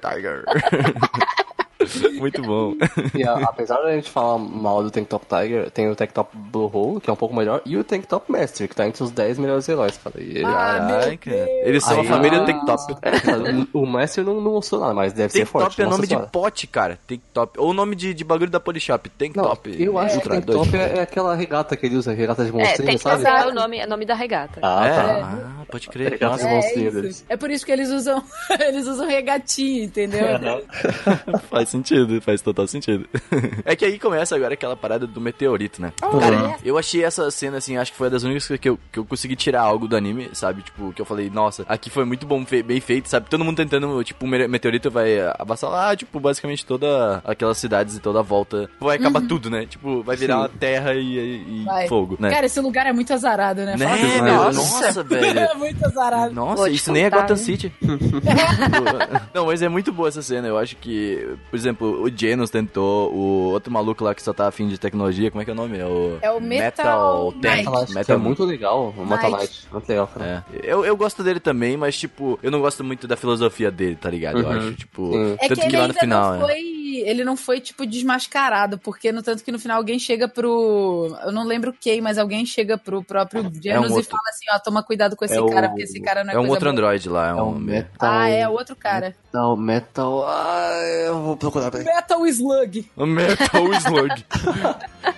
[0.00, 0.44] Tiger.
[2.18, 2.74] Muito bom.
[3.14, 6.30] E a- apesar da gente falar mal do Tank Top Tiger, tem o Tank Top
[6.36, 9.02] Blue Hole, que é um pouco melhor, e o Tank Top Master, que tá entre
[9.02, 10.20] os 10 melhores heróis, cara.
[10.20, 11.30] E ele- Ah, meu Caraca.
[11.64, 12.96] Eles são a Aí, família do ah, Tank Top.
[13.02, 15.76] É, cara, o Master não, não mostrou nada, mas deve Tank ser forte.
[15.76, 16.98] Top é nome de pote, cara.
[17.06, 17.58] Tank Top.
[17.60, 19.08] Ou nome de, de bagulho da Polishop.
[19.10, 19.74] Tank Não, Top.
[19.82, 20.58] eu acho que Ultra Tank dois.
[20.58, 23.24] Top é, é aquela regata que ele usa, regata de É, monstrinho, tem que sabe?
[23.24, 24.60] pensar o nome, é o nome da regata.
[24.62, 24.94] Ah, É?
[24.94, 25.20] tá.
[25.22, 26.10] Ah, pode crer.
[26.12, 26.92] Regata de É, monstrinho
[27.28, 28.22] é por isso que eles usam
[28.60, 30.22] eles usam regatinho, entendeu?
[31.50, 33.06] faz sentido, faz total sentido.
[33.64, 35.92] É que aí começa agora aquela parada do meteorito, né?
[36.02, 36.56] Oh, Cara, é.
[36.64, 39.04] eu achei essa cena, assim, acho que foi uma das únicas que eu, que eu
[39.04, 40.62] consegui tirar algo do anime, sabe?
[40.62, 43.28] Tipo, que eu falei, nossa, aqui foi muito bom, fe- bem feito, sabe?
[43.30, 48.00] Todo mundo tentando, tipo, o me- meteorito vai avassalar, tipo, basicamente toda aquelas cidades e
[48.00, 48.68] toda a volta.
[48.80, 49.66] Vai acabar tudo, né?
[49.66, 50.40] Tipo, vai virar Sim.
[50.40, 52.30] uma terra e, e fogo, né?
[52.30, 53.76] Cara, esse lugar é muito azarado, né?
[53.76, 54.20] Né?
[54.20, 54.58] Nossa.
[54.86, 55.38] Nossa, velho.
[55.38, 56.34] É muito azarado.
[56.34, 57.42] Nossa, isso nem é contar, Gotham hein?
[57.44, 57.72] City.
[59.34, 60.48] não, mas é muito boa essa cena.
[60.48, 64.48] Eu acho que, por exemplo, o Genos tentou, o outro maluco lá que só tá
[64.48, 65.78] afim de tecnologia, como é que é o nome?
[65.78, 67.56] É o, É o Metal Tank.
[67.56, 69.66] Metal, Metal é muito legal, o Metal Knight.
[69.72, 70.44] Muito legal, cara.
[70.52, 70.60] É.
[70.62, 74.10] Eu, eu gosto dele também, mas, tipo, eu não gosto muito da filosofia dele, tá
[74.10, 74.38] ligado?
[74.40, 74.58] Eu Uhum.
[74.58, 75.12] acho, tipo.
[75.12, 75.36] Sim.
[75.40, 76.28] É tanto que ele lá no final.
[76.30, 76.40] não é.
[76.52, 76.82] foi.
[76.92, 81.16] Ele não foi, tipo, desmascarado, porque no tanto que no final alguém chega pro.
[81.24, 84.10] Eu não lembro quem, mas alguém chega pro próprio Janus e outro.
[84.10, 86.34] fala assim, ó, toma cuidado com esse É o- cara, porque esse cara não é,
[86.34, 86.72] É um coisa outro boa.
[86.72, 87.54] androide lá, é É o um.
[87.58, 87.90] Metal...
[88.00, 89.14] Ah, é outro cara.
[89.32, 90.24] Metal, Metal...
[90.26, 90.70] Ah,
[91.06, 91.84] eu vou procurar, peraí.
[91.84, 92.90] Metal Slug.
[92.96, 94.24] O Metal Slug.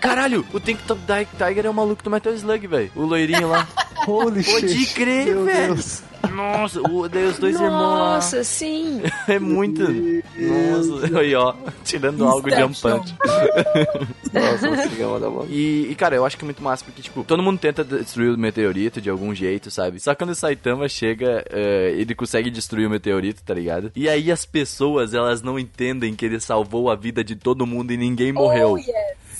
[0.01, 1.01] Caralho, o Tank Top
[1.39, 2.91] Tiger é o maluco do Metal Slug, velho.
[2.97, 3.67] O loirinho lá.
[4.07, 4.95] Holy Pode shit.
[4.95, 5.75] crer, Meu velho.
[5.75, 6.03] Deus.
[6.33, 8.15] Nossa, o, daí os dois irmãos lá.
[8.15, 9.03] Nossa, sim.
[9.27, 9.83] É muito.
[9.83, 12.91] Nossa, aí ó, tirando algo de Inception.
[12.91, 13.15] ampante.
[14.33, 14.67] Nossa,
[15.01, 15.47] é uma da mão.
[15.49, 18.35] E, e, cara, eu acho que é muito massa, porque, tipo, todo mundo tenta destruir
[18.35, 20.01] o meteorito de algum jeito, sabe?
[20.01, 23.93] Só quando o Saitama chega, eh, ele consegue destruir o meteorito, tá ligado?
[23.95, 27.93] E aí as pessoas, elas não entendem que ele salvou a vida de todo mundo
[27.93, 28.73] e ninguém morreu.
[28.73, 28.89] Oh, yes.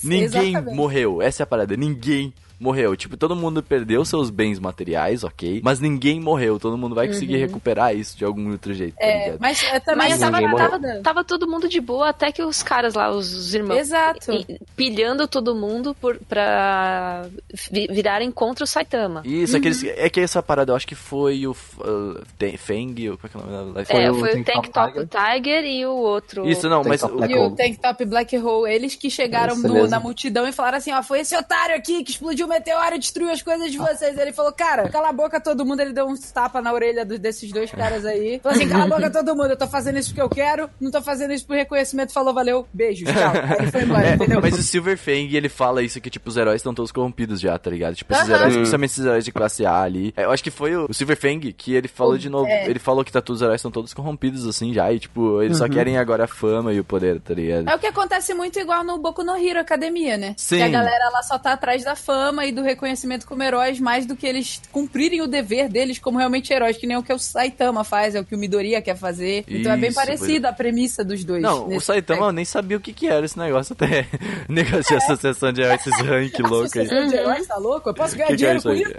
[0.03, 0.77] Ninguém Exatamente.
[0.77, 1.23] morreu.
[1.23, 1.77] Essa é a parada.
[1.77, 2.97] Ninguém morreu.
[2.97, 5.61] Tipo, todo mundo perdeu seus bens materiais, ok?
[5.63, 6.59] Mas ninguém morreu.
[6.59, 9.11] Todo mundo vai conseguir recuperar isso de algum outro jeito, tá Uhum.
[9.11, 9.39] É, ligado?
[9.41, 12.95] mas é, também Mas tava, tava, tava todo mundo de boa, até que os caras
[12.95, 14.33] lá, os, os irmãos, Exato.
[14.33, 17.27] e- pilhando todo mundo por, pra
[17.71, 19.23] vi- virarem contra o Saitama.
[19.25, 23.19] Isso, aqueles, é que essa parada, eu acho que foi o uh, Ten- Feng, ou
[23.19, 24.93] como é que é o nome da Foi é, o foi o Tank Tank Top
[24.95, 26.49] Top Tiger e o outro.
[26.49, 27.01] Isso, não, Tank mas...
[27.01, 27.51] Top o- E o.
[27.51, 31.21] Tank Top Black Hole, eles que chegaram no- na multidão e falaram assim, ó, foi
[31.21, 34.17] esse otário aqui que explodiu o meteoro e destruiu as coisas de vocês.
[34.19, 37.19] Ele falou, cara, cala a boca todo mundo, ele deu uns tapa na orelha do-
[37.19, 38.41] desses dois caras aí.
[38.43, 40.91] Falou assim, cala a boca todo mundo, eu tô fazendo isso porque eu quero, não
[40.91, 42.13] tô fazendo isso por reconhecimento.
[42.13, 43.33] Falou, valeu, beijos, tchau.
[43.35, 44.41] Aí ele foi embora, É, entendeu?
[44.41, 47.59] mas o Silver Fang, ele fala isso que, tipo, os heróis estão todos corrompidos já,
[47.59, 47.95] tá ligado?
[47.95, 48.37] Tipo, esses Aham.
[48.39, 50.13] heróis, principalmente esses heróis de classe A ali.
[50.17, 52.47] É, eu acho que foi o, o Silver Fang que ele falou de novo.
[52.47, 52.69] é.
[52.69, 54.93] Ele falou que tá, todos os heróis estão todos corrompidos, assim, já.
[54.93, 57.69] E, tipo, eles só querem agora a fama e o poder, tá ligado?
[57.69, 60.35] É o que acontece muito igual no Boku no Hero Academia, né?
[60.37, 60.57] Sim.
[60.57, 64.07] Que a galera lá só tá atrás da fama e do reconhecimento como heróis, mais
[64.07, 67.19] do que eles cumprirem o dever deles como realmente heróis, que nem o que o
[67.19, 69.45] Saitama faz, é o que o Midoriya quer fazer.
[69.49, 71.43] então é bem Isso, parecido a premissa dos dois.
[71.43, 72.37] Não, o Saitama eu aspecto.
[72.37, 74.07] nem sabia o que que era esse negócio até.
[74.49, 76.85] negócio de associação de heróis, esses rank louco aí.
[76.87, 77.89] Associação de heróis, tá louco?
[77.91, 78.93] Eu posso ganhar Que que é dinheiro isso com isso?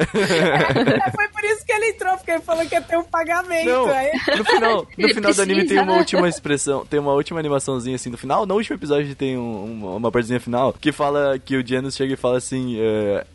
[1.05, 3.65] É, Foi por isso que ele entrou, porque ele falou que ia ter um pagamento.
[3.69, 4.11] Não, Aí...
[4.37, 8.09] no final, no final do anime tem uma última expressão, tem uma última animaçãozinha assim
[8.09, 8.45] no final.
[8.45, 12.13] No último episódio tem um- uma, uma partezinha final que fala que o Janus chega
[12.13, 12.75] e fala assim: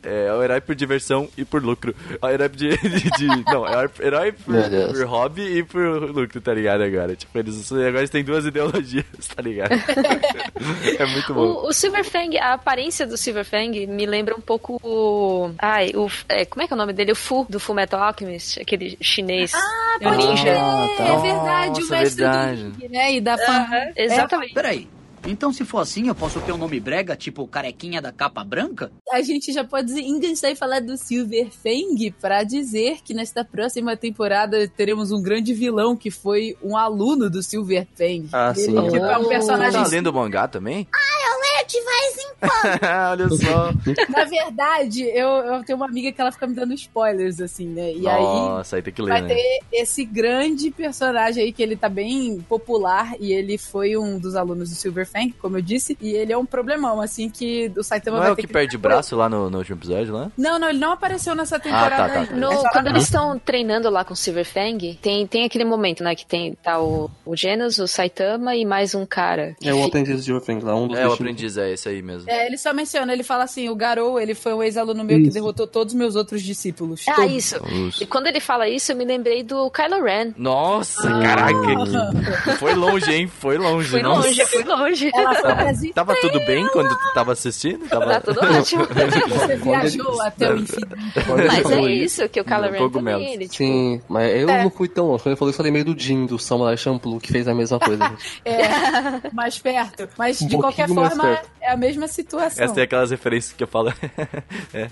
[0.02, 1.94] é, é o herói por diversão e por lucro.
[2.20, 2.76] É o herói de.
[2.78, 6.82] de- de- não, é o herói por, por hobby e por lucro, tá ligado?
[6.82, 7.14] Agora.
[7.16, 9.70] Tipo, eles agora eles têm duas ideologias, tá ligado?
[10.98, 11.40] é muito bom.
[11.40, 15.50] O, o Silver Fang, a aparência do Silver Fang me lembra um pouco o.
[15.58, 16.08] Ai, o.
[16.28, 17.12] é, como é que é o nome dele?
[17.12, 19.52] O Fu, do Full Metal Alchemist, aquele chinês.
[19.54, 20.54] Ah, ninja.
[20.58, 21.04] Ah, tá.
[21.04, 22.62] é verdade, Nossa, o mestre verdade.
[22.64, 23.12] do Ring, né?
[23.14, 23.52] E da fã.
[23.52, 24.54] Aham, exatamente.
[24.54, 24.88] Peraí,
[25.26, 28.90] Então, se for assim, eu posso ter um nome brega, tipo Carequinha da Capa Branca?
[29.12, 33.96] A gente já pode enganchar e falar do Silver Fang pra dizer que nesta próxima
[33.96, 38.28] temporada teremos um grande vilão que foi um aluno do Silver Fang.
[38.32, 38.72] Ah, Ele, sim.
[38.90, 40.86] tipo, é um Você personagem tá lendo o mangá também?
[40.92, 42.80] Ah, eu leio de vez em quando.
[43.10, 43.72] Olha só.
[44.10, 47.92] Na verdade, eu, eu tenho uma amiga que ela fica me dando spoilers, assim, né?
[47.92, 49.34] E aí Nossa, aí tem que ler, vai né?
[49.34, 54.34] ter esse grande personagem aí que ele tá bem popular e ele foi um dos
[54.34, 57.82] alunos do Silver Fang, como eu disse, e ele é um problemão, assim, que o
[57.82, 60.30] Saitama Não vai é o ter que perde braço lá no, no último episódio, lá?
[60.38, 62.26] Não, não, ele não apareceu nessa temporada tá, tá, ainda.
[62.30, 62.36] tá.
[62.36, 65.64] No- É só- quando eles estão treinando lá com o Silver Fang, tem, tem aquele
[65.64, 66.14] momento, né?
[66.14, 69.54] Que tem tá o, o Genos, o Saitama e mais um cara.
[69.62, 72.30] É o aprendiz de Orphan lá, um dos É, o aprendiz é esse aí mesmo.
[72.30, 75.24] É, ele só menciona, ele fala assim, o Garou, ele foi um ex-aluno meu que
[75.24, 75.34] Isso.
[75.34, 77.04] derrotou todos os meus outros discípulos.
[77.08, 77.32] Ah, Todos.
[77.32, 77.60] isso.
[77.72, 78.02] Uso.
[78.02, 80.32] E quando ele fala isso, eu me lembrei do Kylo Ren.
[80.36, 81.52] Nossa, caraca.
[81.52, 83.26] que- Foi longe, hein?
[83.26, 83.88] Foi longe.
[83.88, 84.26] Fui nossa.
[84.28, 84.99] longe, fui longe.
[85.14, 87.88] Ela foi pra Zip- Tava tudo bem quando tu tava assistindo?
[87.88, 88.06] Tava...
[88.06, 88.86] Tá tudo ótimo.
[89.28, 90.96] Você viajou até o infinito.
[91.28, 94.62] Mas é isso, que o Kylo Ren também, ele, tipo, Sim, mas eu É.
[94.64, 95.22] não fui tão longe.
[95.22, 97.54] Quando ele falou isso, eu falei meio do Jin, do Samurai Champloo, que fez a
[97.54, 98.00] mesma coisa.
[98.44, 100.08] É, mais perto.
[100.18, 101.48] Mas de Um qualquer pouquinho mais forma, perto.
[101.60, 102.64] é a mesma situação.
[102.64, 103.92] Essa é aquelas referências que eu falo.
[104.74, 104.88] é.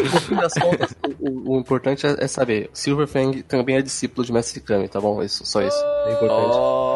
[0.00, 4.24] no fim das contas, o, o importante é, é saber, Silver Fang também é discípulo
[4.26, 5.22] de Mestre Kami, tá bom?
[5.22, 5.76] Isso, só isso.
[6.06, 6.56] É importante.
[6.56, 6.91] Olha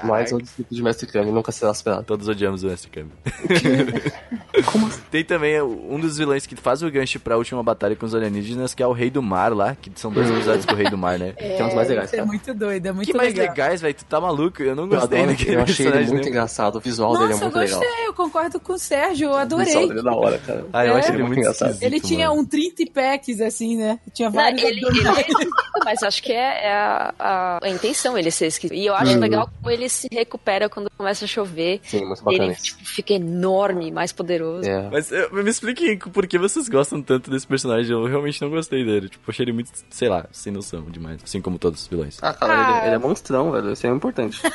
[0.00, 0.08] aí, cara.
[0.08, 2.04] Mais um discípulo de Mestre Kami, nunca será esperado.
[2.04, 3.10] Todos odiamos o Mestre Kami.
[4.72, 5.00] Como assim?
[5.10, 8.74] Tem também um dos vilões que faz o gancho pra última batalha com os alienígenas,
[8.74, 10.96] que é o Rei do Mar lá, que são dois episódios com o Rei do
[10.98, 11.34] Mar, né?
[11.36, 12.26] É, que é um dos mais legais, isso é cara.
[12.26, 13.48] muito doido, é muito que mais legal.
[13.48, 13.94] legais, velho?
[13.94, 14.62] Tu tá maluco?
[14.62, 16.14] Eu não Eu, gostei adoro, daquele eu achei ele personagem.
[16.14, 18.04] muito engraçado, o visual Nossa, dele é eu muito gostei, legal.
[18.06, 19.66] eu concordo com o Sérgio, eu O adorei.
[19.66, 20.66] visual dele é da hora, cara.
[20.72, 20.98] Ah, eu É.
[21.00, 21.76] acho ele Muito engraçado.
[21.80, 22.40] Ele tinha mano.
[22.40, 23.98] um 30 packs, assim, né?
[24.12, 25.26] Tinha Não, vários ele, abdominais.
[25.28, 25.50] ele-
[25.84, 28.76] mas acho que é, é a, a- a intenção ele ser esquisito.
[28.76, 29.20] E eu acho Hum.
[29.20, 31.80] legal como ele se recupera quando começa a chover.
[31.82, 34.68] Sim, muito bacana Ele tipo, fica enorme, mais poderoso.
[34.68, 34.88] É.
[34.90, 37.92] Mas eh, me expliquem por que vocês gostam tanto desse personagem.
[37.92, 39.08] Eu realmente não gostei dele.
[39.08, 41.22] Tipo, achei ele muito, sei lá, sem noção demais.
[41.22, 42.18] Assim como todos os vilões.
[42.22, 42.78] Ah, cara, Ah.
[42.78, 43.72] Ele, ele é monstrão, velho.
[43.72, 44.40] Isso é importante.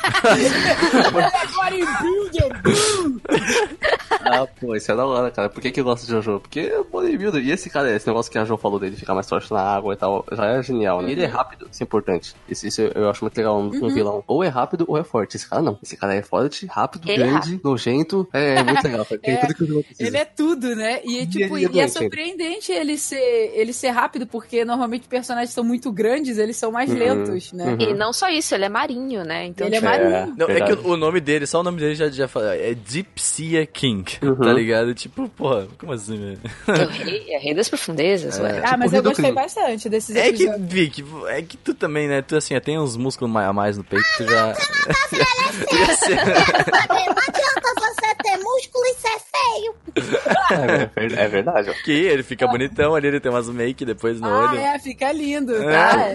[4.24, 5.48] ah, pô, isso é da hora, cara.
[5.48, 6.40] Por que, que eu gosto de Jojo?
[6.40, 7.42] Porque é bodybuilder.
[7.42, 9.94] E esse cara, esse negócio que a Jo falou dele, ficar mais forte na água
[9.94, 11.10] e tal, já é genial, né?
[11.12, 12.34] Ele é rápido, isso é importante.
[12.48, 14.22] Isso, isso eu acho muito legal um, um vilão.
[14.26, 15.21] Ou é rápido ou é forte.
[15.34, 15.78] Esse cara não.
[15.82, 18.28] Esse cara é forte, rápido, Ele é grande, nojento.
[18.32, 19.04] É, é muito legal.
[19.04, 20.08] Tem É, tudo que o vilão precisa.
[20.08, 21.00] Ele é tudo, né?
[21.04, 25.50] E, tipo, ele é e é surpreendente ele ser, ele ser rápido, porque normalmente personagens
[25.50, 26.98] são muito grandes, eles são mais Uhum.
[26.98, 27.64] lentos, né?
[27.74, 27.80] Uhum.
[27.80, 29.46] E não só isso, ele é marinho, né?
[29.46, 30.34] Então, Ele é tipo, marinho.
[30.36, 32.54] Não, é que o, nome dele, só o nome dele já, já fala.
[32.54, 34.36] É Dipsia King, Uhum.
[34.36, 34.94] tá ligado?
[34.94, 36.40] Tipo, porra, como assim, velho?
[36.68, 38.58] é o rei, é rei das profundezas, ué.
[38.60, 40.72] Ah, tipo mas eu gostei bastante desses É que, episódios.
[40.72, 42.22] Vic, é que tu também, né?
[42.22, 44.54] Tu assim, tem uns músculos a mais no peito, tu já.
[45.16, 49.74] Ia ser- Não adianta você ter músculo e ser feio.
[50.96, 51.72] É, é verdade, ó.
[51.84, 54.58] que ele fica bonitão ali, ele tem umas make depois no Ah, olho.
[54.58, 55.72] é, fica lindo, É.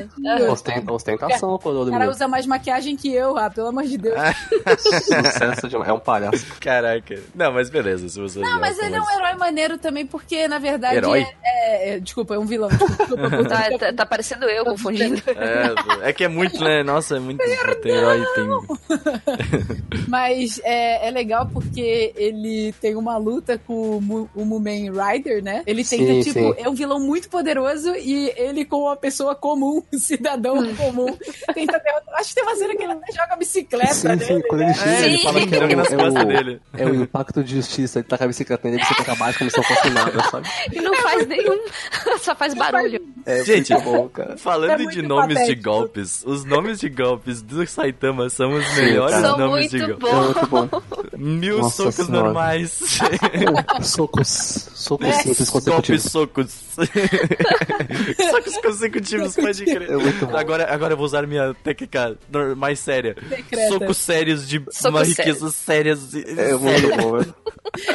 [0.07, 0.51] tá?
[0.51, 4.15] Ostenta- Ostentação, O cara usa mais maquiagem que eu, ah, pelo amor de Deus.
[4.79, 5.89] Sucesso demais.
[5.89, 6.45] É um palhaço.
[6.59, 7.19] Caraca.
[7.35, 8.39] Não, mas beleza, se você.
[8.39, 11.25] Não, mas ele é um herói maneiro também, porque, na verdade, Herói?
[11.43, 12.69] é, é- Desculpa, é um vilão.
[12.69, 15.21] Desculpa, por Tá, tá, tá parecendo eu confundindo.
[15.27, 16.83] É, é que é muito, né?
[16.83, 17.37] Nossa, é muito.
[17.81, 18.47] Tem herói, tem.
[20.07, 25.43] Mas é, é legal porque ele tem uma luta com o, Mu- o Mumen Rider,
[25.43, 25.63] né?
[25.65, 26.53] Ele tenta, Sim, tipo, sim.
[26.57, 31.07] é um vilão muito poderoso e ele, como uma pessoa comum, um cidadão comum,
[31.53, 32.15] tenta derrotar.
[32.19, 34.73] Acho que tem uma cena que ele até joga a bicicleta Sim, sim, quando ele
[34.73, 36.61] chega, É, ele fala que é, Joga nas o, é, costas o, dele.
[36.73, 37.99] é o impacto de justiça.
[37.99, 40.47] Ele tá com a bicicleta nele, você que acabar como se não fosse nada, sabe?
[40.71, 41.59] E não faz nenhum,
[42.21, 43.01] só faz barulho.
[43.25, 44.37] É Gente, bom, cara.
[44.37, 45.63] Falando É de nomes de patético.
[45.69, 49.15] golpes, os nomes de golpes do Saitama são os melhores.
[49.15, 50.07] São nomes de muito golpes.
[50.07, 50.59] É bons.
[50.61, 50.81] muito bom.
[51.17, 52.23] Mil Nossa socos senhora.
[52.25, 52.79] normais.
[53.81, 54.27] Socos.
[54.75, 56.03] Socos É, simples Golpes consecutivos.
[56.03, 56.51] socos.
[58.31, 59.89] socos consecutivos, pode crer.
[59.89, 60.37] É.
[60.39, 62.17] Agora, agora eu vou usar minha técnica
[62.55, 63.15] mais séria.
[63.29, 63.67] Secreta.
[63.73, 66.13] Socos sérios de Socos uma riqueza sérias.
[66.13, 67.35] e- É muito bom, velho.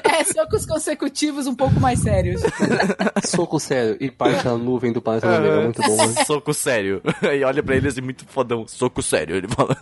[0.05, 2.43] É, socos consecutivos um pouco mais sérios.
[3.25, 5.53] Soco sério e parte a nuvem do planeta Amigo.
[5.55, 6.27] É muito bom, velho.
[6.27, 7.01] Soco sério.
[7.23, 8.67] E olha pra ele assim, muito fodão.
[8.67, 9.77] Soco sério, ele fala.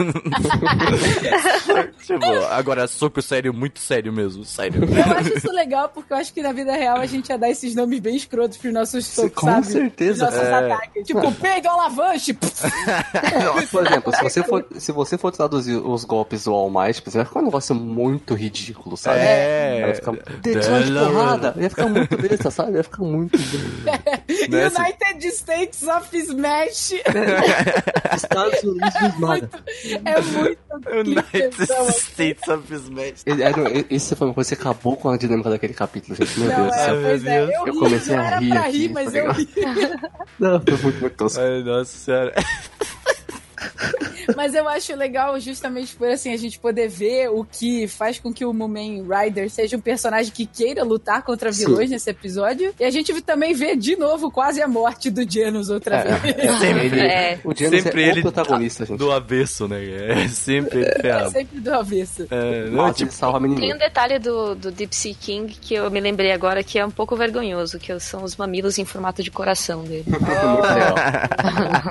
[2.07, 4.83] tipo, agora soco sério, muito sério mesmo, sério.
[4.85, 7.49] Eu acho isso legal porque eu acho que na vida real a gente ia dar
[7.49, 9.67] esses nomes bem escrotos pros nossos socos, Com sabe?
[9.67, 10.13] certeza.
[10.29, 10.53] Os nossos É.
[10.55, 11.07] ataques.
[11.07, 12.35] Tipo, pega o alavanche.
[12.35, 17.19] Por exemplo, se você for, se você for traduzir os golpes do All Might, você
[17.19, 19.21] vai ficar um negócio muito ridículo, sabe?
[19.21, 19.83] É.
[19.83, 21.55] Vai ficar de porrada.
[21.57, 22.73] Ia ficar muito besta, sabe?
[22.79, 23.39] Ia ficar muito
[24.51, 24.83] besta.
[24.83, 26.95] United States of Smash.
[28.17, 29.51] Estados Unidos do nada.
[30.05, 30.59] É muito.
[30.93, 31.99] United quintessão, assim.
[32.13, 33.20] States of Smash.
[33.27, 33.53] Ele, é,
[34.17, 36.41] foi uma coisa que acabou com a dinâmica daquele capítulo, gente.
[36.41, 36.85] Meu Não, Deus do é,
[37.19, 37.33] céu.
[37.33, 39.37] é, eu, Eu comecei não a era rir pra aqui, rir, mas tá eu ligado?
[39.39, 39.49] ri.
[40.39, 41.41] Não, foi muito, muito tosco.
[41.41, 42.35] Ai, nossa senhora.
[44.37, 48.33] Mas eu acho legal justamente por assim a gente poder ver o que faz com
[48.33, 52.75] que o Mumen Rider seja um personagem que queira lutar contra vilões nesse episódio.
[52.79, 56.37] E a gente também vê de novo quase a morte do Janus outra É, vez.
[56.39, 56.87] é, Sempre.
[56.87, 57.39] ele- É.
[57.45, 58.99] O Janus Sempre é ele o protagonista, gente.
[58.99, 59.81] Do avesso, né?
[59.85, 62.27] É sempre ele É sempre do avesso.
[62.31, 65.91] É, não, Nossa, tipo, salva Tem um detalhe do, do Deep Sea King que eu
[65.91, 69.31] me lembrei agora que é um pouco vergonhoso, que são os mamilos em formato de
[69.31, 70.05] coração dele.
[70.09, 70.95] Muito legal.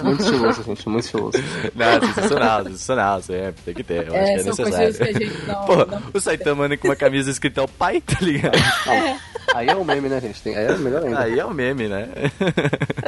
[0.04, 0.90] Muito estiloso, gente.
[0.90, 1.38] Muito estiloso.
[1.76, 4.94] não, sensacional, sensacional, sempre, tem que ter, eu acho É, que é necessário.
[4.96, 5.66] que a gente não.
[5.66, 8.58] Pô, não- o Saitama anda com uma camisa escrita ao pai, tá ligado?
[9.56, 10.42] Aí é o meme, né, gente?
[10.42, 11.20] Tem, aí é melhor ainda.
[11.22, 12.08] Aí é o meme, né?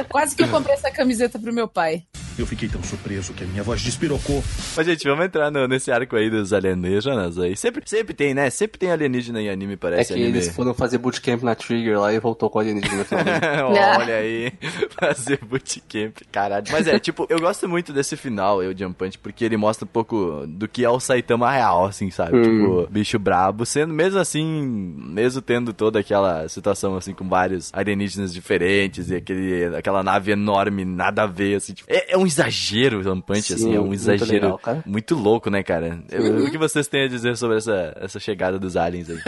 [0.08, 2.02] Quase que eu comprei essa camiseta pro meu pai.
[2.38, 4.42] Eu fiquei tão surpreso que a minha voz despirocou.
[4.76, 7.54] Mas, gente, vamos entrar no- nesse arco aí dos alienígenas aí.
[7.56, 8.48] Sempre, sempre tem, né?
[8.50, 10.38] Sempre tem alienígena em anime, É parece que anime.
[10.38, 13.04] eles foram fazer bootcamp na Trigger lá e voltou com alienígena.
[13.98, 14.52] Olha aí,
[14.98, 16.64] fazer bootcamp, caralho.
[16.70, 19.88] Mas é, tipo, eu gosto muito desse final, eu, Jump Punch, porque ele mostra um
[19.88, 22.36] pouco do que é o Saitama real, assim, sabe?
[22.38, 22.42] Hum.
[22.42, 24.44] Tipo, bicho brabo, sendo mesmo assim,
[24.96, 30.84] mesmo tendo toda aquela situação, assim, com vários alienígenas diferentes e aquele, aquela nave enorme,
[30.84, 33.86] nada a ver, assim, tipo, é, é um exagero, Jump Punch, Sim, assim, é um
[33.86, 34.82] muito exagero legal, cara.
[34.86, 35.98] muito louco, né, cara?
[36.12, 36.44] Uhum.
[36.46, 39.18] O que vocês têm a dizer sobre essa, essa chegada dos aliens aí?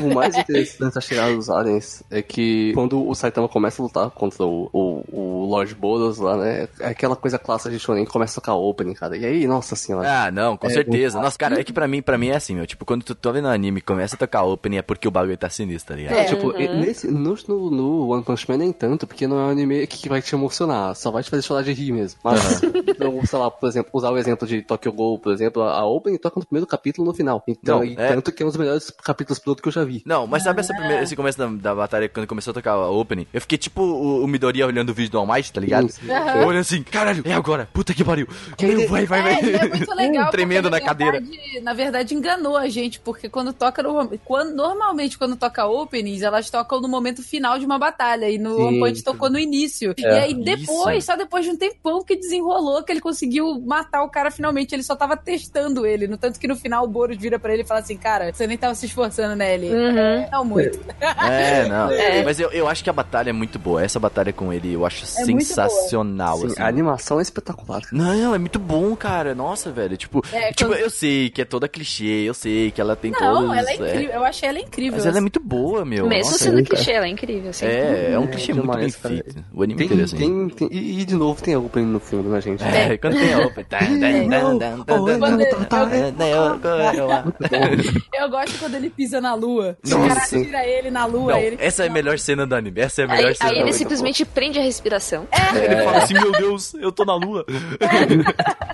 [0.00, 4.10] O mais interessante da chegada dos aliens é que quando o Saitama começa a lutar
[4.10, 6.68] contra o, o, o Lord Boros lá, né?
[6.80, 9.16] É aquela coisa clássica de Shonen que começa a tocar opening, cara.
[9.16, 10.24] E aí, nossa senhora.
[10.26, 11.16] Ah, não, com É, certeza.
[11.16, 12.66] muito Nossa, cara, é que pra mim, pra mim é assim, meu.
[12.66, 15.36] Tipo, quando tu tá vendo anime e começa a tocar opening é porque o bagulho
[15.36, 16.16] tá sinistro, tá ligado?
[16.16, 19.50] É, tipo, nesse, no, no, no One Punch Man nem tanto, porque não é um
[19.50, 22.18] anime que vai te emocionar, só vai te fazer chorar de rir mesmo.
[22.24, 25.84] Mas, então, sei lá, por exemplo, usar o exemplo de Tokyo Ghoul, por exemplo, a
[25.86, 27.42] Opening toca no primeiro capítulo no final.
[27.46, 29.84] Então, Não, e é- tanto que é um dos melhores capítulos piloto que eu já
[29.84, 30.02] vi.
[30.06, 32.90] Não, mas sabe essa primeira, esse começo da, da batalha, quando começou a tocar a
[32.90, 33.26] opening?
[33.32, 35.88] Eu fiquei tipo o, o Midoriya olhando o vídeo do All Might, tá ligado?
[35.90, 36.10] Sim, sim.
[36.10, 38.26] Eu olhando assim, caralho, é agora, puta que pariu.
[38.60, 39.34] Meu, vai, vai, vai.
[39.34, 40.30] É, é muito legal.
[40.30, 41.20] Tremendo na cadeira.
[41.20, 46.22] verdade- Na verdade, enganou a gente, porque quando toca no, quando, normalmente quando toca openings,
[46.22, 48.30] elas tocam no momento final de uma batalha.
[48.30, 48.62] E no Sim.
[48.64, 49.92] One Punch tocou no início.
[49.98, 54.08] e aí depois, Só depois de um tempão que desenrolou, que ele conseguiu matar o
[54.08, 54.74] cara finalmente.
[54.74, 56.06] Ele só tava testando ele.
[56.06, 58.46] No tanto que no final o Boros vira pra ele e fala assim: Cara, você
[58.46, 59.54] nem tava se esforçando, né?
[59.54, 59.68] Ele.
[59.74, 60.26] Uhum.
[60.30, 60.78] Não muito.
[61.24, 61.90] É, não.
[61.90, 62.22] É.
[62.24, 63.82] Mas eu, eu acho que a batalha é muito boa.
[63.82, 66.62] Essa batalha com ele eu acho É sensacional, Sim, assim.
[66.62, 67.82] a animação é espetacular.
[67.92, 69.34] Não, é muito bom, cara.
[69.34, 69.96] Nossa, velho.
[69.96, 73.10] Tipo, É, tipo quando- eu sei que é toda clichê, eu sei que ela tem
[73.10, 73.56] Não, todos.
[73.56, 74.10] ela é incrível.
[74.14, 74.92] Eu achei ela incrível.
[74.96, 76.06] Mas ela é muito boa, meu.
[76.06, 76.66] Mesmo Nossa, sendo cara.
[76.76, 77.66] clichê, ela é incrível, assim.
[77.66, 79.44] É, é um É, clichê muito bem feito.
[79.52, 80.16] O anime Tem, inteiro, assim.
[80.16, 82.62] tem, tem- e, e de novo tem a opening no fundo, né, gente?
[82.64, 83.64] É, quando tem a open.
[83.64, 87.70] Tan, tan, tan, tan, tan, Quando tan, ele- tan, tan, tan, tan.
[88.12, 89.76] Eu gosto quando ele pisa na lua.
[89.84, 91.32] Nossa, o cara tira ele na lua.
[91.32, 92.80] Não, ele essa é a melhor cena do anime.
[92.80, 95.26] Essa é a melhor Aí, cena aí ele simplesmente prende a respiração.
[95.54, 97.44] Ele fala assim, meu Deus, eu tô na lua.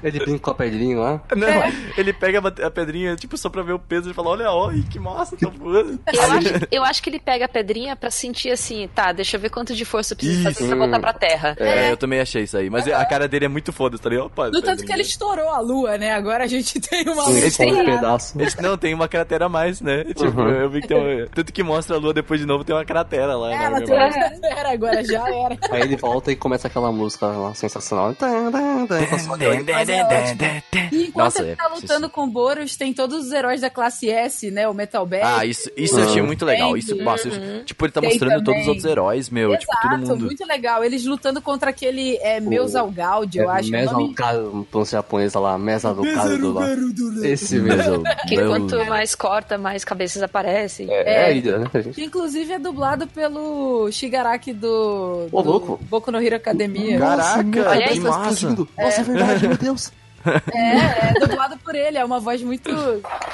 [0.03, 1.23] Ele brinca com a pedrinha lá.
[1.37, 1.49] Não,
[1.97, 4.99] ele pega a pedrinha, tipo, só pra ver o peso e fala, olha, ó, que
[4.99, 5.99] massa, tá voando.
[6.13, 9.41] Eu acho, eu acho que ele pega a pedrinha pra sentir assim, tá, deixa eu
[9.41, 11.57] ver quanto de força eu preciso fazer pra voltar pra terra.
[11.59, 12.69] É, eu também achei isso aí.
[12.71, 14.27] Mas a cara dele é muito foda, tá ligado?
[14.27, 14.95] Opa, No tanto que pedrinha.
[14.97, 16.13] ele estourou a lua, né?
[16.13, 18.41] Agora a gente tem uma Sim, lua um pedaço.
[18.41, 20.05] Eles não tem uma cratera a mais, né?
[20.05, 20.49] Tipo, Uhum.
[20.51, 21.27] eu vi que tem uma...
[21.29, 23.53] Tanto que mostra a lua depois de novo, tem uma cratera lá.
[23.53, 25.59] É, né, ela tem uma era agora, já era.
[25.71, 28.15] Aí ele volta e começa aquela música lá sensacional.
[30.93, 33.71] E enquanto Nossa, ele é, tá lutando com o Boros, tem todos os heróis da
[33.71, 34.69] classe S, né?
[34.69, 35.23] O Metal Bat.
[35.25, 36.77] Ah, isso, isso eu achei muito legal.
[36.77, 38.69] Isso, nossa, isso- tipo, ele tá Tem mostrando todos os também.
[38.69, 39.57] outros heróis, meu.
[39.57, 40.25] tipo, todo Exato, mundo.
[40.27, 40.85] muito legal.
[40.85, 41.90] Eles lutando contra aquele
[42.23, 43.69] é, Meusaugaud, eu acho.
[43.69, 44.15] o Mesa nome-
[44.71, 46.67] pronúncia japonesa lá, Mesa do cara do lá.
[47.27, 48.03] Esse mesmo.
[48.29, 50.89] Que Meu- quanto mais corta, mais cabeças aparecem.
[50.91, 51.91] É, é Hydra, né, gente?
[51.95, 55.81] Que inclusive é dublado pelo Shigaraki do, Ô, do louco.
[55.89, 56.99] Boku no Hero Academia.
[56.99, 58.01] Caraca, Olha que aí.
[58.01, 58.49] massa.
[58.79, 59.93] Nossa, é verdade, meu Deus.
[60.55, 62.71] É, é dublado por ele, é uma voz muito,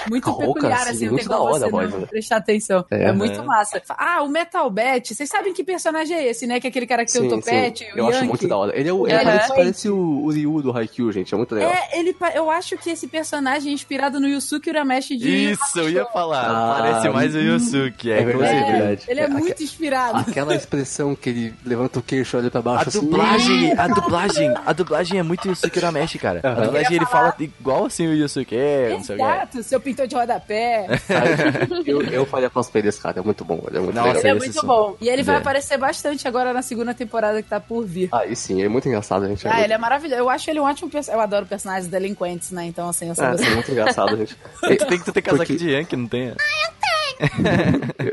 [0.09, 2.07] muito Rouca, peculiar, assim, assim, não muito tem da como hora você a não né?
[2.07, 2.85] prestar atenção.
[2.91, 3.45] É, É, muito né?
[3.47, 3.83] massa.
[3.91, 6.61] Ah, o Metal Bat, vocês sabem que personagem é esse, né?
[6.61, 7.93] Que é aquele cara que tem o Sim, topete, sim.
[7.93, 8.29] o Eu acho Yankee.
[8.29, 8.79] muito da hora.
[8.79, 11.33] Ele, é o, ele parece, parece o, o Ryu do Haikyuu, gente.
[11.35, 11.71] É muito legal.
[11.73, 15.91] É, ele, eu acho que esse personagem é inspirado no Yusuke Urameshi de Isso, eu
[15.91, 16.45] ia falar.
[16.51, 19.05] Ah, Parece mais o Yusuke, é, é verdade, é verdade.
[19.09, 20.19] Ele é É, muito inspirado.
[20.19, 23.01] Aquela expressão que ele levanta o queixo e olha pra A baixo assim.
[23.01, 26.41] dublagem, a dublagem, a dublagem é muito Yusuke Urameshi, cara.
[26.43, 28.57] A dublagem verdade ele falar- fala igual assim o Yusuke,
[28.91, 29.25] não sei o que.
[29.25, 30.87] Exato, seu pintor de rodapé.
[31.87, 34.21] Eu, eu faria cosplay desse cara, é muito bom, ele é muito Nossa, legal.
[34.23, 34.67] Ele é muito sim.
[34.67, 34.97] bom.
[35.01, 35.39] E ele vai É.
[35.39, 38.09] aparecer bastante agora na segunda temporada que tá por vir.
[38.13, 39.47] Aí sim, é muito engraçado, gente.
[39.47, 39.65] É Ah, muito...
[39.67, 40.21] ele é maravilhoso.
[40.21, 41.19] Eu acho ele um ótimo personagem.
[41.21, 42.65] Eu adoro personagens delinquentes, né?
[42.67, 44.37] Então, assim, eu sou É, é muito engraçado, gente.
[44.61, 46.29] Tu tem que ter casaco Porque- de Yankee, não tem?
[46.29, 46.37] Eu,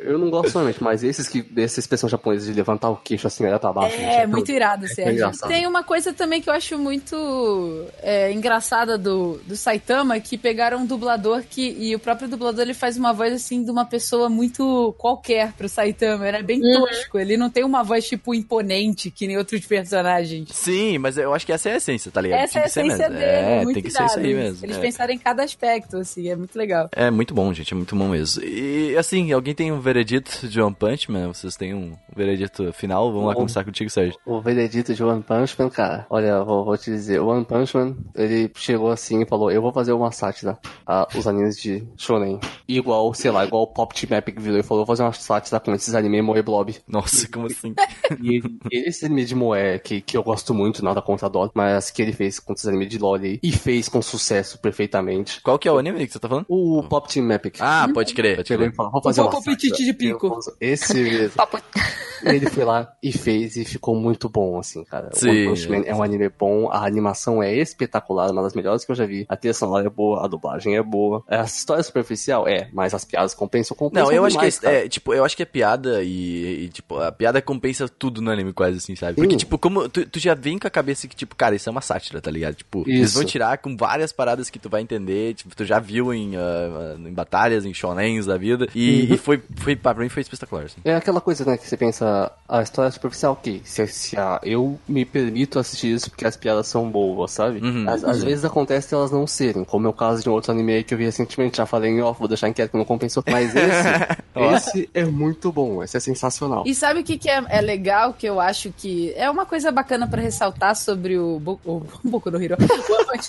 [0.03, 3.45] eu não gosto somente, mas esses que dessa expressão japonesa de levantar o queixo assim,
[3.45, 3.95] olhar pra baixo.
[3.97, 4.31] gente, É, tudo.
[4.31, 5.13] muito irado, Sérgio.
[5.13, 5.49] engraçado.
[5.49, 10.79] Tem uma coisa também que eu acho muito é, engraçada do, do Saitama, que pegaram
[10.79, 11.75] um dublador que.
[11.79, 15.67] E o próprio dublador ele faz uma voz assim de uma pessoa muito qualquer pro
[15.69, 16.27] Saitama.
[16.27, 16.85] Ele é bem Uhum.
[16.85, 17.19] tosco.
[17.19, 20.49] Ele não tem uma voz, tipo, imponente, que nem outros personagens.
[20.51, 22.39] Sim, mas eu acho que essa é a essência, tá ligado?
[22.41, 23.19] Essa é a Tem que ser essência mesmo.
[23.19, 23.31] dele.
[23.31, 24.43] É, muito tem que ser isso aí irado.
[24.45, 24.65] mesmo.
[24.65, 24.79] Eles é.
[24.79, 26.89] pensaram em cada aspecto, assim, é muito legal.
[26.91, 28.43] É muito bom, gente, é muito bom mesmo.
[28.43, 31.27] E assim, alguém tem um veredito de One Punch Man?
[31.33, 33.11] Vocês têm um veredito final?
[33.11, 33.39] Vamos lá Bom.
[33.41, 34.17] começar contigo, Sérgio.
[34.25, 37.75] O veredito de One Punch Man, cara, olha, vou, vou te dizer, o One Punch
[37.75, 41.83] Man, ele chegou assim e falou, eu vou fazer uma sátira a os animes de
[41.97, 42.39] shonen.
[42.67, 45.59] Igual, sei lá, igual o Pop Team Epic virou e falou, vou fazer uma sátira
[45.59, 46.75] com esses animes Moe Blob.
[46.87, 47.73] Nossa, como assim?
[48.21, 51.51] E ele- esse anime de Moe, que, que eu gosto muito, nada contra a Dot,
[51.53, 55.41] mas que ele fez com esses animes de LoL aí, e fez com sucesso perfeitamente.
[55.41, 56.45] Qual que é o anime que você tá falando?
[56.49, 57.57] O Pop Team Epic.
[57.59, 58.37] Ah, pode crer.
[58.37, 58.73] Pode crer.
[58.91, 60.39] Falou, vou fazer O uma de Pico.
[60.59, 61.31] Esse mesmo.
[62.23, 65.09] Ele foi lá e fez e ficou muito bom, assim, cara.
[65.11, 65.89] Sim, One Punch Man é.
[65.89, 69.25] é um anime bom, a animação é espetacular, uma das melhores que eu já vi.
[69.27, 71.23] A trilha sonora é boa, a dublagem é boa.
[71.27, 74.63] A história é superficial é, mas as piadas compensam, compensam Não, eu acho que demais,
[74.63, 78.21] é, é, tipo, eu acho que é piada e, e, tipo, a piada compensa tudo
[78.21, 79.15] no anime quase assim, sabe?
[79.15, 79.37] Porque Sim.
[79.37, 81.81] tipo, como tu, tu já vem com a cabeça que tipo, cara, isso é uma
[81.81, 82.55] sátira, tá ligado?
[82.55, 83.15] Tipo, eles Isso.
[83.15, 86.95] vão tirar com várias paradas que tu vai entender, tipo, tu já viu em, ah,
[86.97, 89.13] em batalhas, em shonens da vida e, Uhum.
[89.15, 90.81] e foi foi pra mim foi espetacular, assim.
[90.85, 94.39] É aquela coisa, né, que você pensa, a história é superficial, ok, se, se a,
[94.43, 97.59] eu me permito assistir isso porque as piadas são boas, sabe?
[97.59, 97.87] Uhum.
[97.89, 100.73] Às, às vezes acontece elas não serem, como é o caso de um outro anime
[100.73, 102.85] aí que eu vi recentemente, já falei em off, vou deixar em quieto que não
[102.85, 106.63] compensou, mas esse, esse é muito bom, esse é sensacional.
[106.65, 109.71] E sabe o que, que é, é legal, que eu acho que é uma coisa
[109.71, 112.57] bacana pra ressaltar sobre o, Bo- o Boku no Hero,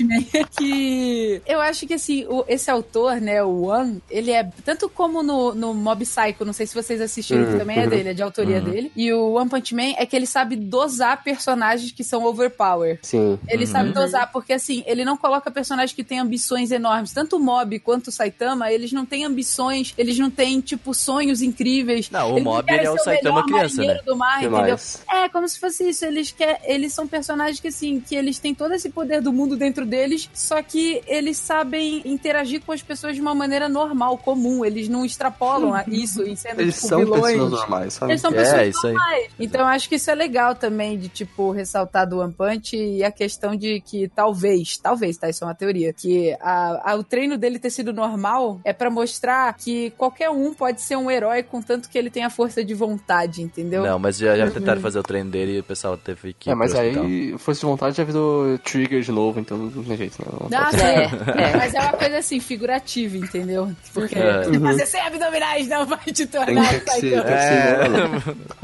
[0.01, 4.89] Man, que eu acho que assim, o- esse autor, né, o One, ele é, tanto
[4.89, 7.89] como no, no Mob Psycho, não sei se vocês assistiram, que Uhum, também é uhum.
[7.91, 8.65] dele, é de autoria Uhum.
[8.71, 12.99] dele, e o One Punch Man é que ele sabe dosar personagens que são overpower.
[13.03, 13.39] Sim.
[13.49, 13.71] Ele Uhum.
[13.71, 17.13] sabe dosar, porque assim, ele não coloca personagens que têm ambições enormes.
[17.13, 21.43] Tanto o Mob quanto o Saitama, eles não têm ambições, eles não têm, tipo, sonhos
[21.43, 22.11] incríveis.
[22.11, 24.01] Não, o Eles Mob, ele é o Saitama melhor criança, né?
[24.05, 24.61] do mar, Que entendeu?
[24.69, 25.03] mais?
[25.11, 26.05] É, como se fosse isso.
[26.05, 29.57] Eles, quer, eles são personagens que, assim, que eles têm todo esse poder do mundo
[29.57, 34.65] dentro deles, só que eles sabem interagir com as pessoas de uma maneira normal, comum.
[34.65, 37.33] Eles não extrapolam a isso em sendo, Eles tipo, são vilões.
[37.33, 38.13] pessoas normais, sabe?
[38.13, 38.93] Eles são É, pessoas isso aí.
[38.93, 39.27] normais.
[39.41, 43.03] Então eu acho que isso é legal também de, tipo, ressaltar do One Punch e
[43.03, 45.29] a questão de que talvez, talvez, tá?
[45.29, 45.93] Isso é uma teoria.
[45.93, 50.53] Que a, a- o treino dele ter sido normal é pra mostrar que qualquer um
[50.55, 53.83] pode ser um herói contanto que ele tenha força de vontade, entendeu?
[53.85, 56.55] Não, mas já, já tentaram fazer o treino dele e o pessoal teve que É,
[56.55, 60.49] mas aí, força de vontade já virou trigger de novo, então não tem jeito, não.
[60.49, 61.57] Não, Pode- é, É.
[61.57, 63.71] Mas é uma coisa assim, figurativa, entendeu?
[63.93, 64.43] Porque É.
[64.61, 66.69] fazer sem abdominais não vai te tornar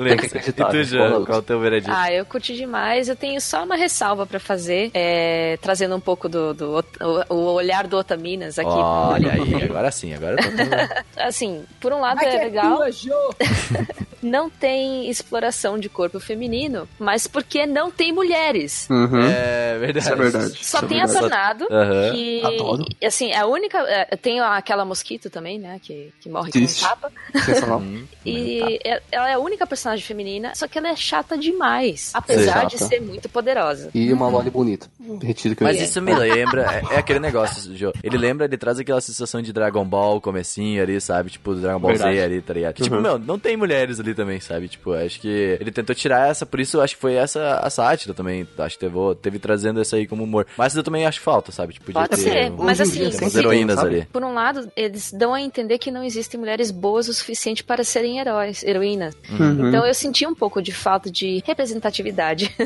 [0.04, 0.84] tem que ser, que E tu?
[0.84, 1.92] Jean, Bola, qual é o teu veredito?
[1.94, 3.08] Ah, eu curti demais.
[3.08, 7.52] Eu tenho só uma ressalva pra fazer, é, trazendo um pouco do, do o, o
[7.54, 8.68] olhar do Otaminas aqui.
[8.70, 10.70] Olha aí, agora sim, agora eu tô tendo...
[11.16, 12.90] Assim, por um lado Mas que é legal, tua?
[14.22, 18.86] não tem exploração de corpo feminino, mas porque não tem mulheres.
[18.90, 19.20] Uhum.
[19.22, 19.98] É verdade.
[20.06, 20.48] Isso é verdade.
[20.64, 21.20] Só Isso é tem a verdade.
[21.20, 22.12] Tornado, Aham.
[22.12, 22.84] que, Adoro.
[23.04, 23.78] assim, é a única...
[23.88, 26.80] é, Tem aquela mosquito também, né, que, que morre Triste.
[26.80, 27.12] com um tapa.
[27.44, 27.80] Sensacional.
[27.80, 32.10] Hum, E é- ela é a única personagem feminina, só que ela é chata demais,
[32.14, 32.88] apesar de Chata.
[32.88, 33.90] ser muito poderosa.
[33.94, 34.88] E uma Loli bonita.
[35.22, 35.84] Retiro que eu Mas ia.
[35.84, 37.92] isso me lembra, é, é aquele negócio, Jô.
[38.02, 41.30] Ele lembra, ele traz aquela sensação de Dragon Ball, comecinho ali, sabe?
[41.30, 42.16] Tipo, Dragon Ball Verdade.
[42.16, 42.74] Z ali, tá ligado?
[42.74, 43.02] Tipo, Uhum.
[43.02, 44.68] meu, não tem mulheres ali também, sabe?
[44.68, 48.12] Tipo, acho que ele tentou tirar essa, por isso acho que foi essa a sátira
[48.14, 48.46] também.
[48.58, 50.46] Acho que teve, teve trazendo essa aí como humor.
[50.56, 51.74] Mas eu também acho falta, sabe?
[51.74, 53.94] Tipo, podia Pode ter ser, um- mas em assim, umas heroínas sabe?
[53.96, 54.06] ali.
[54.12, 57.82] Por um lado, eles dão a entender que não existem mulheres boas o suficiente para
[57.84, 59.16] serem heróis, heroínas.
[59.30, 59.68] Uhum.
[59.68, 62.54] Então eu senti um pouco de falta de representatividade.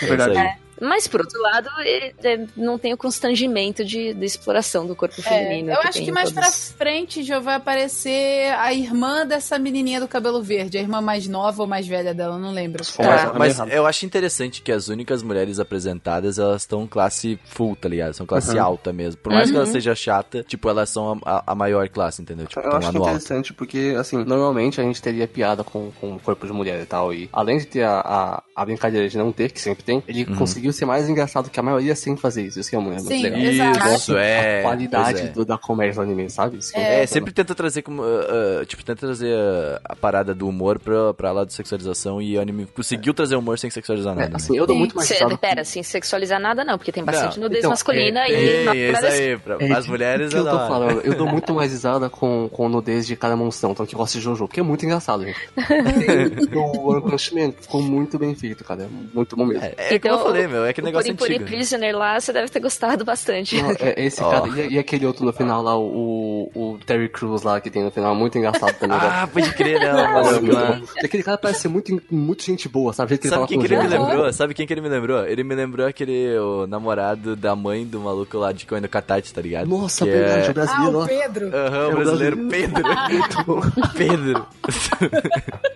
[0.00, 0.38] É verdade.
[0.38, 0.61] aí.
[0.80, 5.14] Mas, por outro lado, ele, é, não tem o constrangimento de, de exploração do corpo
[5.20, 5.70] É, feminino.
[5.70, 6.48] eu acho tem que mais todos.
[6.48, 11.26] pra frente já vai aparecer a irmã dessa menininha do cabelo verde, a irmã mais
[11.28, 12.84] nova ou mais velha dela, não lembro.
[12.96, 13.70] Tá, mas errado.
[13.70, 18.14] eu acho interessante que as únicas mulheres apresentadas, elas estão classe full, tá ligado?
[18.14, 18.62] São classe Uhum.
[18.64, 19.20] alta mesmo.
[19.20, 19.72] Por mais que ela Uhum.
[19.72, 22.46] seja chata, tipo, elas são a, a- maior classe, entendeu?
[22.46, 23.10] Tipo, Eu acho que é no alto.
[23.10, 26.86] interessante porque, assim, normalmente a gente teria piada com, com o corpo de mulher e
[26.86, 30.02] tal, e além de ter a, a, a brincadeira de não ter, que sempre tem,
[30.08, 32.60] ele conseguiu conseguiu ser mais engraçado que a maioria sem fazer isso.
[32.60, 33.40] Isso que é muito, é Sim, legal.
[33.40, 33.88] exato.
[33.96, 34.60] Isso, é.
[34.60, 35.26] A qualidade é.
[35.28, 36.58] do- da comédia do anime, sabe?
[36.58, 38.02] Isso que É, sempre tenta trazer como.
[38.02, 42.22] ah, ah, tipo, tenta trazer ah, a parada do humor pra, pra lá de sexualização
[42.22, 44.32] e o anime conseguiu trazer humor sem sexualizar nada.
[44.32, 45.36] É, assim, eu dou muito mais risada.
[45.36, 48.30] pera, sem sexualizar nada não, porque tem bastante Não, nudez então, masculina né?
[48.30, 51.14] e Tem, na isso aí, pra, É, as mulheres que eu é tô falando, eu
[51.14, 54.46] dou muito mais risada com, com nudez de cada monstrão, então que gosta de Jojo,
[54.46, 55.38] porque é muito engraçado, gente.
[56.54, 58.82] o One Punch Man ficou muito bem feito, cara.
[58.84, 59.64] É muito bom mesmo.
[59.64, 61.50] É, é como eu falei, meu, é que o negócio Puri Puri antigo.
[61.56, 63.60] Prisoner lá, você deve ter gostado bastante.
[63.60, 64.30] Não, é, esse Ó.
[64.30, 67.82] cara, e, e aquele outro no final lá, o, o Terry Crews lá que tem
[67.82, 68.96] no final, muito engraçado também.
[69.00, 69.92] Ah, pode crer, né?
[69.92, 73.14] o é aquele cara parece ser muito, muito gente boa, sabe?
[73.14, 74.32] O que ele Sabe fala quem com que ele me lembrou?
[74.32, 75.24] Sabe quem que ele me lembrou?
[75.26, 79.32] Ele me lembrou aquele o namorado da mãe do maluco lá de Coen do Katati,
[79.32, 79.68] tá ligado?
[79.68, 81.06] Nossa, Que verdade, o Ah, brasileiro, o ó.
[81.06, 81.46] Pedro.
[81.54, 82.48] Aham, o É o brasileiro brasileiro.
[82.48, 83.72] Pedro.
[83.96, 84.46] Pedro.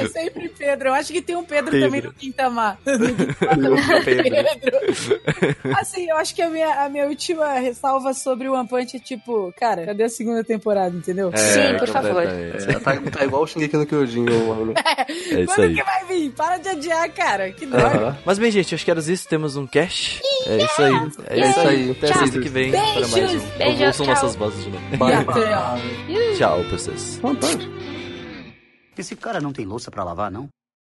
[0.00, 0.88] É sempre Pedro.
[0.88, 1.86] Eu acho que tem um Pedro, Pedro.
[1.86, 2.78] também no Quintamar.
[4.04, 4.78] Pedro.
[5.78, 9.00] Assim, eu acho que a minha, a minha última ressalva sobre o One Punch é
[9.00, 11.30] tipo, cara, cadê a segunda temporada, entendeu?
[11.36, 12.22] Sim, por favor.
[12.22, 12.50] É,
[12.80, 14.74] tá, tá igual o Shingeki no Kyojin, o anime.
[15.08, 15.74] É isso Quando aí.
[15.74, 16.30] que vai vir?
[16.32, 17.50] Para de adiar, cara.
[17.52, 17.86] Que droga.
[17.86, 18.18] Aham.
[18.24, 19.28] Mas bem, gente, acho que era isso.
[19.28, 20.20] Temos um cash.
[20.46, 20.92] É isso aí.
[20.94, 21.90] É, É isso isso aí.
[21.90, 22.18] Até Tchau.
[22.18, 23.16] sexta que vem para mais um.
[23.58, 24.14] Beijos, Ouçam tchau.
[24.14, 24.96] nossas vozes de novo.
[24.96, 26.36] Bye.
[26.36, 27.20] Tchau pra vocês.
[28.96, 30.48] Esse cara não tem louça pra lavar, não?